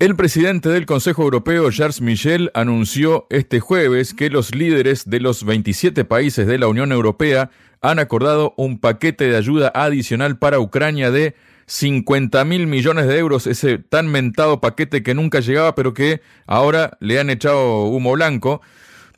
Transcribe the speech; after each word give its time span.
El 0.00 0.16
presidente 0.16 0.70
del 0.70 0.86
Consejo 0.86 1.24
Europeo, 1.24 1.70
Charles 1.70 2.00
Michel, 2.00 2.50
anunció 2.54 3.26
este 3.28 3.60
jueves 3.60 4.14
que 4.14 4.30
los 4.30 4.54
líderes 4.54 5.10
de 5.10 5.20
los 5.20 5.44
27 5.44 6.06
países 6.06 6.46
de 6.46 6.56
la 6.56 6.68
Unión 6.68 6.90
Europea 6.90 7.50
han 7.82 7.98
acordado 7.98 8.54
un 8.56 8.78
paquete 8.78 9.28
de 9.28 9.36
ayuda 9.36 9.70
adicional 9.74 10.38
para 10.38 10.58
Ucrania 10.58 11.10
de 11.10 11.34
50 11.66 12.42
mil 12.46 12.66
millones 12.66 13.08
de 13.08 13.18
euros, 13.18 13.46
ese 13.46 13.76
tan 13.76 14.08
mentado 14.08 14.62
paquete 14.62 15.02
que 15.02 15.12
nunca 15.12 15.40
llegaba, 15.40 15.74
pero 15.74 15.92
que 15.92 16.22
ahora 16.46 16.96
le 17.00 17.20
han 17.20 17.28
echado 17.28 17.84
humo 17.84 18.12
blanco. 18.12 18.62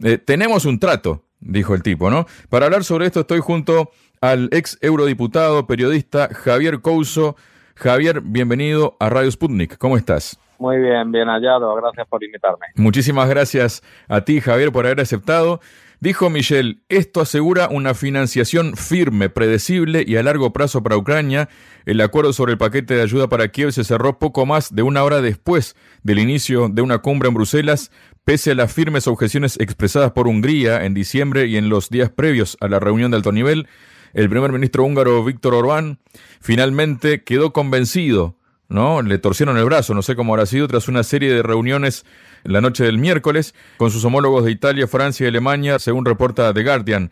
Eh, 0.02 0.18
tenemos 0.18 0.64
un 0.64 0.80
trato, 0.80 1.22
dijo 1.38 1.76
el 1.76 1.84
tipo, 1.84 2.10
¿no? 2.10 2.26
Para 2.48 2.66
hablar 2.66 2.82
sobre 2.82 3.06
esto 3.06 3.20
estoy 3.20 3.38
junto 3.38 3.92
al 4.20 4.48
ex 4.50 4.78
eurodiputado, 4.80 5.64
periodista 5.68 6.28
Javier 6.32 6.80
Couso. 6.80 7.36
Javier, 7.76 8.20
bienvenido 8.20 8.96
a 8.98 9.10
Radio 9.10 9.30
Sputnik. 9.30 9.78
¿Cómo 9.78 9.96
estás? 9.96 10.41
Muy 10.62 10.78
bien, 10.78 11.10
bien 11.10 11.26
hallado. 11.26 11.74
Gracias 11.74 12.06
por 12.06 12.22
invitarme. 12.22 12.66
Muchísimas 12.76 13.28
gracias 13.28 13.82
a 14.06 14.20
ti, 14.20 14.40
Javier, 14.40 14.70
por 14.70 14.86
haber 14.86 15.00
aceptado. 15.00 15.58
Dijo 15.98 16.30
Michel, 16.30 16.84
esto 16.88 17.20
asegura 17.20 17.66
una 17.68 17.94
financiación 17.94 18.76
firme, 18.76 19.28
predecible 19.28 20.04
y 20.06 20.14
a 20.18 20.22
largo 20.22 20.52
plazo 20.52 20.80
para 20.80 20.96
Ucrania. 20.96 21.48
El 21.84 22.00
acuerdo 22.00 22.32
sobre 22.32 22.52
el 22.52 22.58
paquete 22.58 22.94
de 22.94 23.02
ayuda 23.02 23.28
para 23.28 23.48
Kiev 23.48 23.72
se 23.72 23.82
cerró 23.82 24.20
poco 24.20 24.46
más 24.46 24.72
de 24.72 24.82
una 24.82 25.02
hora 25.02 25.20
después 25.20 25.74
del 26.04 26.20
inicio 26.20 26.68
de 26.68 26.80
una 26.80 26.98
cumbre 26.98 27.28
en 27.28 27.34
Bruselas, 27.34 27.90
pese 28.24 28.52
a 28.52 28.54
las 28.54 28.72
firmes 28.72 29.08
objeciones 29.08 29.58
expresadas 29.58 30.12
por 30.12 30.28
Hungría 30.28 30.84
en 30.84 30.94
diciembre 30.94 31.46
y 31.46 31.56
en 31.56 31.70
los 31.70 31.90
días 31.90 32.08
previos 32.10 32.56
a 32.60 32.68
la 32.68 32.78
reunión 32.78 33.10
de 33.10 33.16
alto 33.16 33.32
nivel. 33.32 33.66
El 34.12 34.28
primer 34.28 34.52
ministro 34.52 34.84
húngaro 34.84 35.24
Víctor 35.24 35.54
Orbán 35.54 35.98
finalmente 36.40 37.24
quedó 37.24 37.52
convencido 37.52 38.36
¿no? 38.72 39.02
Le 39.02 39.18
torcieron 39.18 39.56
el 39.56 39.64
brazo, 39.64 39.94
no 39.94 40.02
sé 40.02 40.16
cómo 40.16 40.32
habrá 40.32 40.46
sido, 40.46 40.66
tras 40.66 40.88
una 40.88 41.02
serie 41.02 41.32
de 41.32 41.42
reuniones 41.42 42.04
la 42.42 42.60
noche 42.60 42.84
del 42.84 42.98
miércoles 42.98 43.54
con 43.76 43.90
sus 43.90 44.04
homólogos 44.04 44.44
de 44.44 44.50
Italia, 44.50 44.86
Francia 44.88 45.24
y 45.24 45.28
Alemania, 45.28 45.78
según 45.78 46.04
reporta 46.04 46.52
The 46.52 46.64
Guardian. 46.64 47.10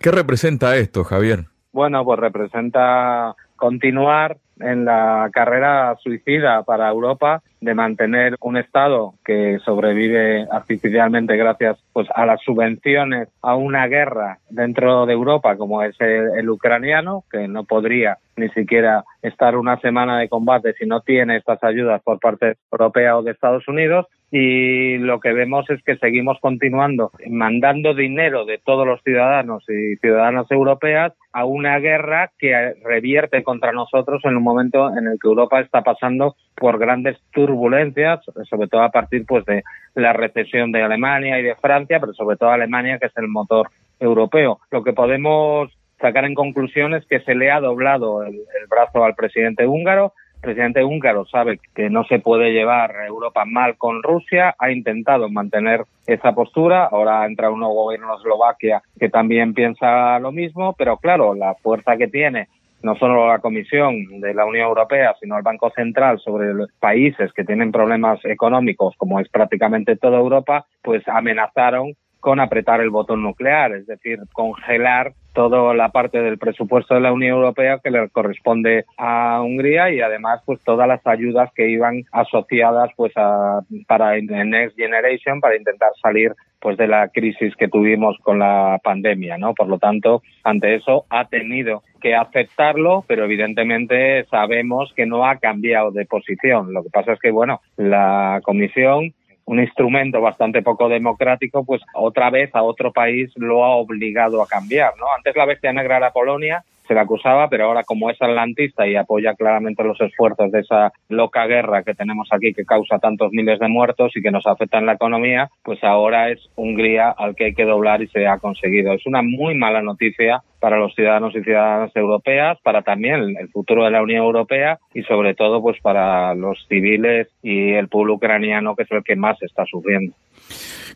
¿Qué 0.00 0.10
representa 0.10 0.76
esto, 0.76 1.04
Javier? 1.04 1.46
Bueno, 1.72 2.04
pues 2.04 2.20
representa 2.20 3.34
continuar 3.62 4.38
en 4.58 4.84
la 4.84 5.30
carrera 5.32 5.94
suicida 6.02 6.64
para 6.64 6.88
Europa 6.88 7.44
de 7.60 7.74
mantener 7.74 8.34
un 8.40 8.56
Estado 8.56 9.14
que 9.24 9.60
sobrevive 9.64 10.48
artificialmente 10.50 11.36
gracias 11.36 11.78
pues 11.92 12.08
a 12.12 12.26
las 12.26 12.40
subvenciones 12.42 13.28
a 13.40 13.54
una 13.54 13.86
guerra 13.86 14.40
dentro 14.50 15.06
de 15.06 15.12
Europa 15.12 15.56
como 15.56 15.80
es 15.84 15.94
el, 16.00 16.50
ucraniano 16.50 17.22
que 17.30 17.46
no 17.46 17.62
podría 17.62 18.18
ni 18.34 18.48
siquiera 18.48 19.04
estar 19.22 19.56
una 19.56 19.78
semana 19.78 20.18
de 20.18 20.28
combate 20.28 20.72
si 20.72 20.84
no 20.84 21.00
tiene 21.02 21.36
estas 21.36 21.62
ayudas 21.62 22.02
por 22.02 22.18
parte 22.18 22.56
europea 22.72 23.16
o 23.16 23.22
de 23.22 23.30
Estados 23.30 23.68
Unidos 23.68 24.06
y 24.34 24.96
lo 24.96 25.20
que 25.20 25.34
vemos 25.34 25.68
es 25.68 25.82
que 25.84 25.98
seguimos 25.98 26.38
continuando 26.40 27.12
mandando 27.28 27.92
dinero 27.92 28.46
de 28.46 28.56
todos 28.56 28.86
los 28.86 29.02
ciudadanos 29.02 29.62
y 29.68 29.96
ciudadanas 29.96 30.50
europeas 30.50 31.12
a 31.34 31.44
una 31.44 31.78
guerra 31.80 32.30
que 32.38 32.74
revierte 32.82 33.42
contra 33.42 33.72
nosotros 33.72 34.24
en 34.24 34.34
un 34.38 34.42
momento 34.42 34.88
en 34.96 35.06
el 35.06 35.18
que 35.20 35.28
Europa 35.28 35.60
está 35.60 35.82
pasando 35.82 36.34
por 36.56 36.78
grandes 36.78 37.18
turbulencias, 37.32 38.20
sobre 38.48 38.68
todo 38.68 38.80
a 38.80 38.90
partir 38.90 39.26
pues 39.26 39.44
de 39.44 39.64
la 39.94 40.14
recesión 40.14 40.72
de 40.72 40.82
Alemania 40.82 41.38
y 41.38 41.42
de 41.42 41.54
Francia, 41.56 42.00
pero 42.00 42.14
sobre 42.14 42.38
todo 42.38 42.48
Alemania 42.48 42.98
que 42.98 43.08
es 43.08 43.16
el 43.18 43.28
motor 43.28 43.68
europeo. 44.00 44.60
Lo 44.70 44.82
que 44.82 44.94
podemos 44.94 45.70
sacar 46.00 46.24
en 46.24 46.34
conclusión 46.34 46.94
es 46.94 47.04
que 47.04 47.20
se 47.20 47.34
le 47.34 47.50
ha 47.50 47.60
doblado 47.60 48.24
el, 48.24 48.34
el 48.34 48.66
brazo 48.66 49.04
al 49.04 49.14
presidente 49.14 49.66
húngaro, 49.66 50.14
presidente 50.42 50.84
húngaro 50.84 51.24
sabe 51.24 51.60
que 51.74 51.88
no 51.88 52.04
se 52.04 52.18
puede 52.18 52.52
llevar 52.52 52.94
Europa 53.06 53.44
mal 53.46 53.76
con 53.78 54.02
Rusia, 54.02 54.54
ha 54.58 54.70
intentado 54.70 55.30
mantener 55.30 55.84
esa 56.06 56.32
postura, 56.32 56.86
ahora 56.86 57.24
entra 57.24 57.50
un 57.50 57.60
nuevo 57.60 57.84
gobierno 57.84 58.12
en 58.12 58.18
Eslovaquia 58.18 58.82
que 58.98 59.08
también 59.08 59.54
piensa 59.54 60.18
lo 60.18 60.32
mismo, 60.32 60.74
pero 60.76 60.96
claro, 60.98 61.34
la 61.34 61.54
fuerza 61.54 61.96
que 61.96 62.08
tiene 62.08 62.48
no 62.82 62.96
solo 62.96 63.28
la 63.28 63.38
Comisión 63.38 64.20
de 64.20 64.34
la 64.34 64.44
Unión 64.44 64.66
Europea, 64.66 65.14
sino 65.20 65.36
el 65.36 65.44
Banco 65.44 65.70
Central 65.70 66.18
sobre 66.18 66.52
los 66.52 66.70
países 66.80 67.32
que 67.32 67.44
tienen 67.44 67.70
problemas 67.70 68.18
económicos, 68.24 68.96
como 68.96 69.20
es 69.20 69.28
prácticamente 69.28 69.96
toda 69.96 70.18
Europa, 70.18 70.66
pues 70.82 71.06
amenazaron 71.06 71.94
con 72.18 72.40
apretar 72.40 72.80
el 72.80 72.90
botón 72.90 73.22
nuclear, 73.22 73.72
es 73.72 73.86
decir, 73.86 74.18
congelar 74.32 75.12
toda 75.32 75.74
la 75.74 75.90
parte 75.90 76.22
del 76.22 76.38
presupuesto 76.38 76.94
de 76.94 77.00
la 77.00 77.12
Unión 77.12 77.36
Europea 77.36 77.80
que 77.82 77.90
le 77.90 78.08
corresponde 78.10 78.84
a 78.96 79.40
Hungría 79.42 79.90
y 79.90 80.00
además 80.00 80.42
pues 80.44 80.62
todas 80.62 80.86
las 80.86 81.06
ayudas 81.06 81.50
que 81.54 81.70
iban 81.70 82.04
asociadas 82.12 82.90
pues 82.96 83.12
a, 83.16 83.60
para 83.86 84.20
Next 84.20 84.76
Generation 84.76 85.40
para 85.40 85.56
intentar 85.56 85.90
salir 86.00 86.34
pues 86.60 86.76
de 86.76 86.86
la 86.86 87.08
crisis 87.08 87.56
que 87.56 87.66
tuvimos 87.66 88.16
con 88.22 88.38
la 88.38 88.78
pandemia, 88.84 89.36
¿no? 89.36 89.52
Por 89.52 89.66
lo 89.66 89.78
tanto, 89.78 90.22
ante 90.44 90.76
eso 90.76 91.06
ha 91.10 91.26
tenido 91.26 91.82
que 92.00 92.14
aceptarlo, 92.14 93.04
pero 93.08 93.24
evidentemente 93.24 94.24
sabemos 94.26 94.92
que 94.94 95.04
no 95.04 95.26
ha 95.26 95.36
cambiado 95.38 95.90
de 95.90 96.06
posición. 96.06 96.72
Lo 96.72 96.84
que 96.84 96.90
pasa 96.90 97.14
es 97.14 97.18
que 97.18 97.32
bueno, 97.32 97.60
la 97.76 98.40
Comisión 98.44 99.12
un 99.52 99.60
instrumento 99.60 100.20
bastante 100.20 100.62
poco 100.62 100.88
democrático, 100.88 101.64
pues 101.64 101.82
otra 101.94 102.30
vez 102.30 102.54
a 102.54 102.62
otro 102.62 102.90
país 102.92 103.30
lo 103.36 103.64
ha 103.64 103.76
obligado 103.76 104.42
a 104.42 104.46
cambiar, 104.46 104.94
¿no? 104.98 105.04
Antes 105.14 105.36
la 105.36 105.44
bestia 105.44 105.72
negra 105.72 105.98
era 105.98 106.10
Polonia, 106.10 106.64
se 106.86 106.94
le 106.94 107.00
acusaba, 107.00 107.48
pero 107.48 107.64
ahora 107.64 107.82
como 107.84 108.10
es 108.10 108.20
atlantista 108.20 108.86
y 108.86 108.96
apoya 108.96 109.34
claramente 109.34 109.84
los 109.84 110.00
esfuerzos 110.00 110.50
de 110.50 110.60
esa 110.60 110.92
loca 111.08 111.46
guerra 111.46 111.82
que 111.82 111.94
tenemos 111.94 112.28
aquí 112.30 112.52
que 112.52 112.64
causa 112.64 112.98
tantos 112.98 113.30
miles 113.32 113.58
de 113.58 113.68
muertos 113.68 114.12
y 114.14 114.22
que 114.22 114.30
nos 114.30 114.46
afecta 114.46 114.78
en 114.78 114.86
la 114.86 114.94
economía, 114.94 115.48
pues 115.62 115.82
ahora 115.84 116.30
es 116.30 116.40
Hungría 116.56 117.10
al 117.10 117.34
que 117.34 117.46
hay 117.46 117.54
que 117.54 117.64
doblar 117.64 118.02
y 118.02 118.08
se 118.08 118.26
ha 118.26 118.38
conseguido. 118.38 118.92
Es 118.92 119.06
una 119.06 119.22
muy 119.22 119.54
mala 119.54 119.82
noticia 119.82 120.42
para 120.60 120.78
los 120.78 120.94
ciudadanos 120.94 121.34
y 121.34 121.42
ciudadanas 121.42 121.90
europeas, 121.96 122.58
para 122.62 122.82
también 122.82 123.36
el 123.38 123.48
futuro 123.48 123.84
de 123.84 123.90
la 123.90 124.02
Unión 124.02 124.24
Europea 124.24 124.78
y 124.94 125.02
sobre 125.02 125.34
todo 125.34 125.60
pues 125.60 125.76
para 125.82 126.34
los 126.34 126.66
civiles 126.68 127.28
y 127.42 127.72
el 127.72 127.88
pueblo 127.88 128.14
ucraniano 128.14 128.76
que 128.76 128.84
es 128.84 128.92
el 128.92 129.02
que 129.02 129.16
más 129.16 129.42
está 129.42 129.64
sufriendo. 129.66 130.14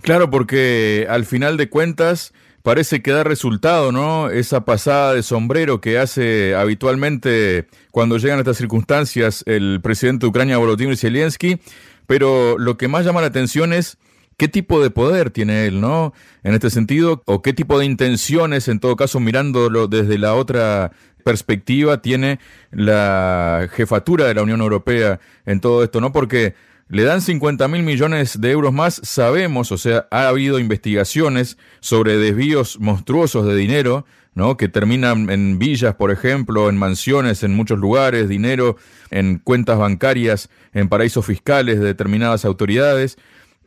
Claro, 0.02 0.30
porque 0.30 1.06
al 1.08 1.24
final 1.24 1.56
de 1.56 1.68
cuentas 1.68 2.32
parece 2.66 3.00
que 3.00 3.12
da 3.12 3.22
resultado, 3.22 3.92
¿no? 3.92 4.28
Esa 4.28 4.64
pasada 4.64 5.14
de 5.14 5.22
sombrero 5.22 5.80
que 5.80 6.00
hace 6.00 6.56
habitualmente 6.56 7.68
cuando 7.92 8.18
llegan 8.18 8.40
estas 8.40 8.56
circunstancias 8.56 9.44
el 9.46 9.78
presidente 9.80 10.26
de 10.26 10.30
Ucrania 10.30 10.58
Volodymyr 10.58 10.96
Zelensky, 10.96 11.60
pero 12.08 12.58
lo 12.58 12.76
que 12.76 12.88
más 12.88 13.04
llama 13.04 13.20
la 13.20 13.28
atención 13.28 13.72
es 13.72 13.98
qué 14.36 14.48
tipo 14.48 14.82
de 14.82 14.90
poder 14.90 15.30
tiene 15.30 15.68
él, 15.68 15.80
¿no? 15.80 16.12
En 16.42 16.54
este 16.54 16.70
sentido, 16.70 17.22
o 17.26 17.40
qué 17.40 17.52
tipo 17.52 17.78
de 17.78 17.84
intenciones, 17.84 18.66
en 18.66 18.80
todo 18.80 18.96
caso, 18.96 19.20
mirándolo 19.20 19.86
desde 19.86 20.18
la 20.18 20.34
otra 20.34 20.90
perspectiva, 21.22 22.02
tiene 22.02 22.40
la 22.72 23.68
jefatura 23.74 24.26
de 24.26 24.34
la 24.34 24.42
Unión 24.42 24.60
Europea 24.60 25.20
en 25.44 25.60
todo 25.60 25.84
esto, 25.84 26.00
¿no? 26.00 26.10
Porque 26.10 26.56
le 26.88 27.02
dan 27.02 27.20
50 27.20 27.66
mil 27.68 27.82
millones 27.82 28.40
de 28.40 28.50
euros 28.50 28.72
más, 28.72 29.00
sabemos, 29.02 29.72
o 29.72 29.78
sea, 29.78 30.06
ha 30.10 30.28
habido 30.28 30.58
investigaciones 30.58 31.58
sobre 31.80 32.16
desvíos 32.16 32.78
monstruosos 32.78 33.46
de 33.46 33.56
dinero, 33.56 34.06
¿no? 34.34 34.56
Que 34.56 34.68
terminan 34.68 35.28
en 35.30 35.58
villas, 35.58 35.96
por 35.96 36.12
ejemplo, 36.12 36.68
en 36.68 36.76
mansiones 36.76 37.42
en 37.42 37.54
muchos 37.54 37.78
lugares, 37.78 38.28
dinero 38.28 38.76
en 39.10 39.38
cuentas 39.38 39.78
bancarias, 39.78 40.48
en 40.72 40.88
paraísos 40.88 41.26
fiscales 41.26 41.80
de 41.80 41.86
determinadas 41.86 42.44
autoridades 42.44 43.18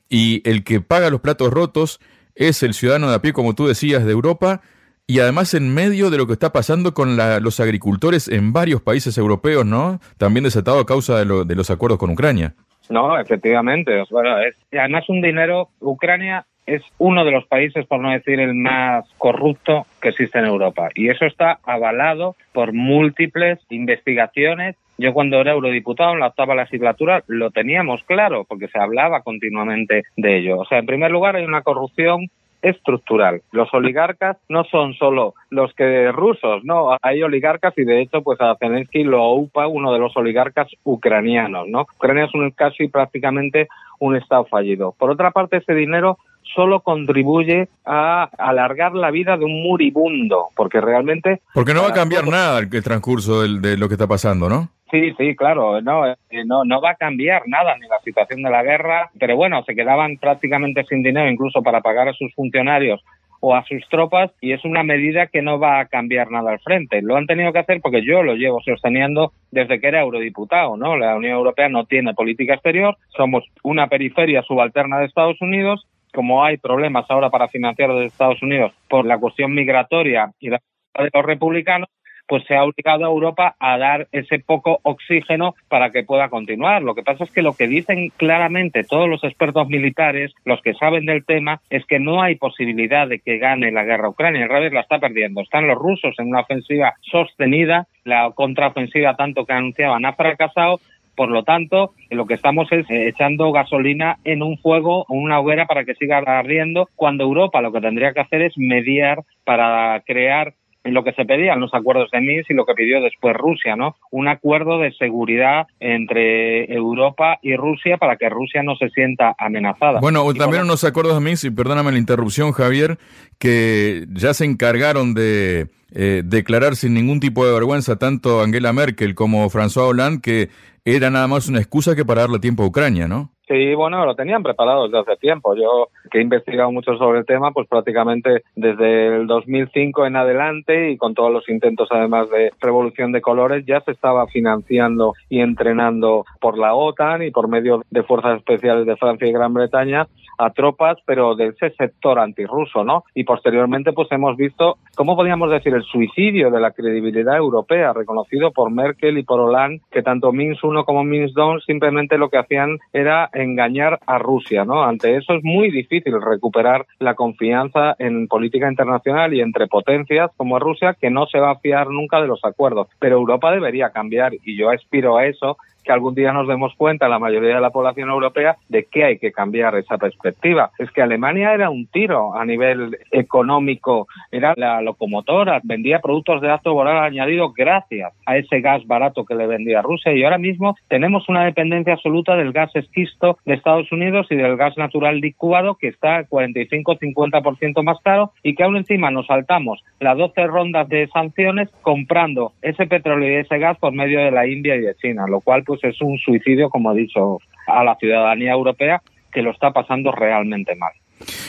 y 0.07 0.41
el 0.49 0.63
que 0.63 0.79
paga 0.79 1.09
los 1.09 1.21
platos 1.21 1.51
rotos 1.51 1.99
es 2.35 2.63
el 2.63 2.73
ciudadano 2.73 3.09
de 3.09 3.15
a 3.15 3.21
pie, 3.21 3.33
como 3.33 3.53
tú 3.53 3.67
decías, 3.67 4.05
de 4.05 4.11
Europa, 4.11 4.61
y 5.07 5.19
además 5.19 5.53
en 5.55 5.73
medio 5.73 6.09
de 6.09 6.17
lo 6.17 6.25
que 6.25 6.33
está 6.33 6.53
pasando 6.53 6.93
con 6.93 7.17
los 7.17 7.59
agricultores 7.59 8.27
en 8.29 8.53
varios 8.53 8.81
países 8.81 9.17
europeos, 9.17 9.65
¿no? 9.65 9.99
También 10.17 10.45
desatado 10.45 10.79
a 10.79 10.85
causa 10.85 11.17
de, 11.17 11.45
de 11.45 11.55
los 11.55 11.69
acuerdos 11.69 11.99
con 11.99 12.11
Ucrania. 12.11 12.55
No, 12.89 13.19
efectivamente. 13.19 14.03
Bueno, 14.09 14.35
además 14.71 15.07
un 15.09 15.21
dinero, 15.21 15.69
Ucrania 15.79 16.45
es 16.65 16.83
uno 16.97 17.25
de 17.25 17.31
los 17.31 17.45
países, 17.47 17.85
por 17.87 17.99
no 17.99 18.11
decir 18.11 18.39
el 18.39 18.53
más 18.53 19.05
corrupto 19.17 19.85
que 20.01 20.09
existe 20.09 20.39
en 20.39 20.45
Europa. 20.45 20.89
Y 20.93 21.09
eso 21.09 21.25
está 21.25 21.59
avalado 21.63 22.35
por 22.53 22.73
múltiples 22.73 23.59
investigaciones 23.69 24.75
Yo 24.97 25.13
cuando 25.13 25.39
era 25.39 25.53
eurodiputado 25.53 26.13
en 26.13 26.19
la 26.19 26.27
octava 26.27 26.55
legislatura 26.55 27.23
lo 27.27 27.51
teníamos 27.51 28.03
claro 28.03 28.43
porque 28.43 28.67
se 28.67 28.79
hablaba 28.79 29.21
continuamente 29.21 30.03
de 30.17 30.37
ello. 30.37 30.59
O 30.59 30.65
sea, 30.65 30.79
en 30.79 30.85
primer 30.85 31.09
lugar 31.09 31.37
hay 31.37 31.45
una 31.45 31.61
corrupción 31.61 32.27
estructural. 32.61 33.41
Los 33.51 33.73
oligarcas 33.73 34.37
no 34.49 34.63
son 34.65 34.93
solo 34.93 35.33
los 35.49 35.73
que 35.73 36.11
rusos, 36.11 36.63
no, 36.63 36.97
hay 37.01 37.23
oligarcas 37.23 37.73
y 37.77 37.83
de 37.83 38.01
hecho 38.01 38.21
pues 38.21 38.39
a 38.41 38.55
Zelensky 38.57 39.03
lo 39.03 39.33
upa 39.33 39.67
uno 39.67 39.93
de 39.93 39.99
los 39.99 40.15
oligarcas 40.17 40.67
ucranianos, 40.83 41.67
¿no? 41.67 41.87
Ucrania 41.97 42.25
es 42.25 42.33
un 42.33 42.51
caso 42.51 42.83
y 42.83 42.87
prácticamente 42.87 43.67
un 43.99 44.15
estado 44.15 44.45
fallido. 44.45 44.95
Por 44.97 45.11
otra 45.11 45.31
parte, 45.31 45.57
ese 45.57 45.73
dinero 45.73 46.17
solo 46.55 46.79
contribuye 46.81 47.69
a 47.85 48.29
alargar 48.37 48.93
la 48.93 49.11
vida 49.11 49.37
de 49.37 49.45
un 49.45 49.63
moribundo, 49.63 50.47
porque 50.55 50.81
realmente... 50.81 51.41
Porque 51.53 51.73
no 51.73 51.83
va 51.83 51.89
a 51.89 51.93
cambiar 51.93 52.27
nada 52.27 52.59
el, 52.59 52.69
transcurso 52.69 53.41
de 53.43 53.77
lo 53.77 53.87
que 53.87 53.95
está 53.95 54.07
pasando, 54.07 54.49
¿no? 54.49 54.69
Sí, 54.91 55.13
sí, 55.17 55.35
claro, 55.35 55.81
no, 55.81 56.07
eh, 56.07 56.15
no, 56.45 56.65
no 56.65 56.81
va 56.81 56.91
a 56.91 56.95
cambiar 56.95 57.43
nada 57.45 57.77
ni 57.77 57.87
la 57.87 57.99
situación 57.99 58.41
de 58.41 58.49
la 58.49 58.63
guerra, 58.63 59.11
pero 59.19 59.35
bueno, 59.35 59.63
se 59.63 59.75
quedaban 59.75 60.17
prácticamente 60.17 60.83
sin 60.85 61.03
dinero 61.03 61.29
incluso 61.29 61.61
para 61.61 61.81
pagar 61.81 62.09
a 62.09 62.13
sus 62.13 62.33
funcionarios 62.33 63.03
o 63.39 63.55
a 63.55 63.63
sus 63.65 63.87
tropas 63.89 64.31
y 64.41 64.51
es 64.51 64.65
una 64.65 64.83
medida 64.83 65.27
que 65.27 65.41
no 65.41 65.59
va 65.59 65.79
a 65.79 65.85
cambiar 65.85 66.31
nada 66.31 66.51
al 66.51 66.59
frente. 66.59 67.01
Lo 67.01 67.15
han 67.15 67.27
tenido 67.27 67.53
que 67.53 67.59
hacer 67.59 67.81
porque 67.81 68.03
yo 68.03 68.23
lo 68.23 68.35
llevo 68.35 68.61
sosteniendo 68.61 69.31
desde 69.51 69.79
que 69.79 69.87
era 69.87 70.01
eurodiputado, 70.01 70.75
¿no? 70.75 70.97
La 70.97 71.15
Unión 71.15 71.33
Europea 71.33 71.69
no 71.69 71.85
tiene 71.85 72.13
política 72.13 72.55
exterior, 72.55 72.97
somos 73.15 73.45
una 73.63 73.87
periferia 73.87 74.41
subalterna 74.41 74.99
de 74.99 75.05
Estados 75.05 75.39
Unidos, 75.39 75.87
como 76.13 76.43
hay 76.43 76.57
problemas 76.57 77.05
ahora 77.09 77.29
para 77.29 77.47
financiar 77.47 77.91
desde 77.91 78.05
Estados 78.05 78.41
Unidos 78.41 78.73
por 78.89 79.05
la 79.05 79.19
cuestión 79.19 79.53
migratoria 79.53 80.31
y 80.39 80.49
la 80.49 80.59
de 80.97 81.09
los 81.13 81.25
republicanos, 81.25 81.87
pues 82.29 82.43
se 82.45 82.55
ha 82.55 82.63
obligado 82.63 83.03
a 83.03 83.09
Europa 83.09 83.55
a 83.59 83.77
dar 83.79 84.07
ese 84.11 84.37
poco 84.37 84.79
oxígeno 84.83 85.55
para 85.67 85.89
que 85.89 86.03
pueda 86.03 86.29
continuar. 86.29 86.83
Lo 86.83 86.93
que 86.93 87.01
pasa 87.01 87.23
es 87.23 87.31
que 87.31 87.41
lo 87.41 87.53
que 87.53 87.67
dicen 87.67 88.11
claramente 88.15 88.83
todos 88.83 89.09
los 89.09 89.23
expertos 89.23 89.67
militares, 89.67 90.31
los 90.45 90.61
que 90.61 90.75
saben 90.75 91.07
del 91.07 91.25
tema, 91.25 91.59
es 91.71 91.85
que 91.87 91.99
no 91.99 92.21
hay 92.21 92.35
posibilidad 92.35 93.07
de 93.07 93.19
que 93.19 93.39
gane 93.39 93.71
la 93.71 93.83
guerra 93.83 94.09
Ucrania. 94.09 94.43
El 94.43 94.49
revés 94.49 94.71
la 94.71 94.81
está 94.81 94.99
perdiendo. 94.99 95.41
Están 95.41 95.67
los 95.67 95.77
rusos 95.77 96.13
en 96.19 96.27
una 96.27 96.41
ofensiva 96.41 96.93
sostenida, 97.01 97.87
la 98.03 98.31
contraofensiva 98.35 99.15
tanto 99.15 99.45
que 99.45 99.53
anunciaban 99.53 100.05
ha 100.05 100.13
fracasado 100.13 100.79
por 101.19 101.31
lo 101.31 101.43
tanto, 101.43 101.91
lo 102.11 102.25
que 102.25 102.35
estamos 102.35 102.71
es 102.71 102.89
eh, 102.89 103.09
echando 103.09 103.51
gasolina 103.51 104.19
en 104.23 104.41
un 104.41 104.57
fuego, 104.57 105.01
o 105.09 105.15
una 105.15 105.41
hoguera 105.41 105.65
para 105.65 105.83
que 105.83 105.93
siga 105.95 106.19
ardiendo, 106.19 106.87
cuando 106.95 107.25
Europa 107.25 107.59
lo 107.59 107.73
que 107.73 107.81
tendría 107.81 108.13
que 108.13 108.21
hacer 108.21 108.41
es 108.41 108.53
mediar 108.55 109.23
para 109.43 110.01
crear 110.05 110.53
lo 110.83 111.03
que 111.03 111.13
se 111.13 111.25
pedía 111.25 111.53
en 111.53 111.59
los 111.59 111.73
acuerdos 111.73 112.09
de 112.11 112.21
Minsk 112.21 112.51
y 112.51 112.53
lo 112.53 112.65
que 112.65 112.73
pidió 112.73 113.01
después 113.01 113.35
Rusia, 113.35 113.75
¿no? 113.75 113.95
Un 114.11 114.27
acuerdo 114.27 114.79
de 114.79 114.91
seguridad 114.93 115.67
entre 115.79 116.73
Europa 116.73 117.37
y 117.41 117.55
Rusia 117.55 117.97
para 117.97 118.15
que 118.15 118.29
Rusia 118.29 118.63
no 118.63 118.75
se 118.75 118.89
sienta 118.89 119.35
amenazada. 119.37 119.99
Bueno, 119.99 120.33
también 120.33 120.63
unos 120.63 120.83
acuerdos 120.83 121.15
de 121.15 121.21
Minsk, 121.21 121.45
y 121.45 121.51
perdóname 121.51 121.91
la 121.91 121.97
interrupción, 121.97 122.51
Javier, 122.51 122.97
que 123.37 124.05
ya 124.09 124.33
se 124.33 124.45
encargaron 124.45 125.13
de 125.13 125.67
eh, 125.91 126.21
declarar 126.23 126.75
sin 126.75 126.93
ningún 126.93 127.19
tipo 127.19 127.45
de 127.45 127.53
vergüenza 127.53 127.97
tanto 127.97 128.41
Angela 128.41 128.73
Merkel 128.73 129.15
como 129.15 129.49
François 129.49 129.89
Hollande 129.89 130.21
que 130.21 130.49
era 130.85 131.09
nada 131.09 131.27
más 131.27 131.47
una 131.47 131.59
excusa 131.59 131.95
que 131.95 132.05
para 132.05 132.21
darle 132.21 132.39
tiempo 132.39 132.63
a 132.63 132.67
Ucrania, 132.67 133.07
¿no? 133.07 133.31
Sí, 133.49 133.73
bueno, 133.73 134.05
lo 134.05 134.13
tenían 134.13 134.43
preparado 134.43 134.83
desde 134.83 134.99
hace 134.99 135.17
tiempo. 135.17 135.55
Yo, 135.55 135.87
que 136.11 136.19
he 136.19 136.21
investigado 136.21 136.71
mucho 136.71 136.95
sobre 136.97 137.17
el 137.17 137.25
tema, 137.25 137.51
pues 137.51 137.67
prácticamente 137.67 138.43
desde 138.55 139.15
el 139.15 139.25
2005 139.25 140.05
en 140.05 140.15
adelante 140.15 140.91
y 140.91 140.97
con 140.97 141.15
todos 141.15 141.31
los 141.31 141.49
intentos 141.49 141.87
además 141.89 142.29
de 142.29 142.51
revolución 142.61 143.11
de 143.11 143.21
colores, 143.21 143.65
ya 143.65 143.81
se 143.81 143.91
estaba 143.91 144.27
financiando 144.27 145.13
y 145.29 145.39
entrenando 145.39 146.25
por 146.39 146.59
la 146.59 146.75
OTAN 146.75 147.23
y 147.23 147.31
por 147.31 147.47
medio 147.47 147.81
de 147.89 148.03
fuerzas 148.03 148.37
especiales 148.37 148.85
de 148.85 148.97
Francia 148.97 149.27
y 149.27 149.33
Gran 149.33 149.55
Bretaña 149.55 150.07
a 150.39 150.51
tropas, 150.51 150.97
pero 151.05 151.35
de 151.35 151.47
ese 151.47 151.69
sector 151.71 152.17
antirruso, 152.17 152.83
¿no? 152.83 153.03
Y 153.13 153.25
posteriormente, 153.25 153.91
pues 153.91 154.11
hemos 154.11 154.37
visto, 154.37 154.77
¿cómo 154.95 155.15
podríamos 155.15 155.51
decir? 155.51 155.73
El 155.73 155.83
suicidio 155.83 156.49
de 156.49 156.61
la 156.61 156.71
credibilidad 156.71 157.35
europea, 157.35 157.93
reconocido 157.93 158.51
por 158.51 158.71
Merkel 158.71 159.17
y 159.17 159.23
por 159.23 159.41
Hollande, 159.41 159.81
que 159.91 160.01
tanto 160.01 160.31
Minsk 160.31 160.63
1 160.63 160.85
como 160.85 161.03
Minsk 161.03 161.35
2 161.35 161.65
simplemente 161.65 162.17
lo 162.17 162.29
que 162.29 162.37
hacían 162.37 162.77
era 162.93 163.29
engañar 163.33 163.99
a 164.07 164.17
Rusia, 164.17 164.63
¿no? 164.63 164.83
Ante 164.83 165.17
eso 165.17 165.33
es 165.33 165.43
muy 165.43 165.69
difícil 165.71 166.13
recuperar 166.21 166.85
la 166.99 167.15
confianza 167.15 167.95
en 167.99 168.27
política 168.27 168.69
internacional 168.69 169.33
y 169.33 169.41
entre 169.41 169.67
potencias 169.67 170.31
como 170.37 170.57
Rusia, 170.57 170.95
que 170.99 171.09
no 171.09 171.25
se 171.27 171.39
va 171.39 171.51
a 171.51 171.59
fiar 171.59 171.89
nunca 171.89 172.21
de 172.21 172.27
los 172.27 172.43
acuerdos. 172.45 172.87
Pero 172.99 173.17
Europa 173.17 173.51
debería 173.51 173.89
cambiar 173.89 174.33
y 174.33 174.57
yo 174.57 174.69
aspiro 174.69 175.17
a 175.17 175.25
eso 175.25 175.57
que 175.89 175.93
algún 175.93 176.13
día 176.13 176.31
nos 176.31 176.47
demos 176.47 176.75
cuenta, 176.75 177.09
la 177.09 177.17
mayoría 177.17 177.55
de 177.55 177.61
la 177.61 177.71
población 177.71 178.11
europea, 178.11 178.57
de 178.67 178.83
que 178.83 179.05
hay 179.05 179.17
que 179.17 179.31
cambiar 179.31 179.75
esa 179.75 179.97
perspectiva. 179.97 180.69
Es 180.77 180.91
que 180.91 181.01
Alemania 181.01 181.51
era 181.51 181.71
un 181.71 181.87
tiro 181.87 182.35
a 182.35 182.45
nivel 182.45 182.95
económico, 183.09 184.07
era 184.31 184.53
la 184.55 184.81
locomotora, 184.81 185.61
vendía 185.63 185.97
productos 185.97 186.41
de 186.41 186.51
alto 186.51 186.75
valor 186.75 186.97
añadido 186.97 187.53
gracias 187.53 188.13
a 188.27 188.37
ese 188.37 188.61
gas 188.61 188.85
barato 188.85 189.25
que 189.25 189.33
le 189.33 189.47
vendía 189.47 189.81
Rusia 189.81 190.13
y 190.13 190.23
ahora 190.23 190.37
mismo 190.37 190.75
tenemos 190.89 191.27
una 191.27 191.43
dependencia 191.43 191.93
absoluta 191.93 192.35
del 192.35 192.51
gas 192.51 192.69
esquisto 192.75 193.39
de 193.45 193.55
Estados 193.55 193.91
Unidos 193.91 194.27
y 194.29 194.35
del 194.35 194.57
gas 194.57 194.77
natural 194.77 195.19
licuado 195.19 195.75
que 195.75 195.87
está 195.87 196.23
45-50% 196.27 197.81
más 197.81 197.97
caro 198.03 198.31
y 198.43 198.53
que 198.53 198.63
aún 198.63 198.77
encima 198.77 199.09
nos 199.09 199.25
saltamos 199.25 199.83
las 199.99 200.15
12 200.15 200.45
rondas 200.45 200.87
de 200.87 201.07
sanciones 201.07 201.69
comprando 201.81 202.51
ese 202.61 202.85
petróleo 202.85 203.31
y 203.31 203.41
ese 203.41 203.57
gas 203.57 203.77
por 203.79 203.91
medio 203.91 204.19
de 204.19 204.29
la 204.29 204.45
India 204.45 204.75
y 204.75 204.81
de 204.81 204.95
China, 204.95 205.25
lo 205.27 205.41
cual 205.41 205.63
pues 205.63 205.78
es 205.83 206.01
un 206.01 206.17
suicidio, 206.17 206.69
como 206.69 206.89
ha 206.89 206.93
dicho, 206.93 207.39
a 207.67 207.83
la 207.83 207.95
ciudadanía 207.95 208.53
europea 208.53 209.01
que 209.31 209.41
lo 209.41 209.51
está 209.51 209.71
pasando 209.71 210.11
realmente 210.11 210.75
mal. 210.75 210.91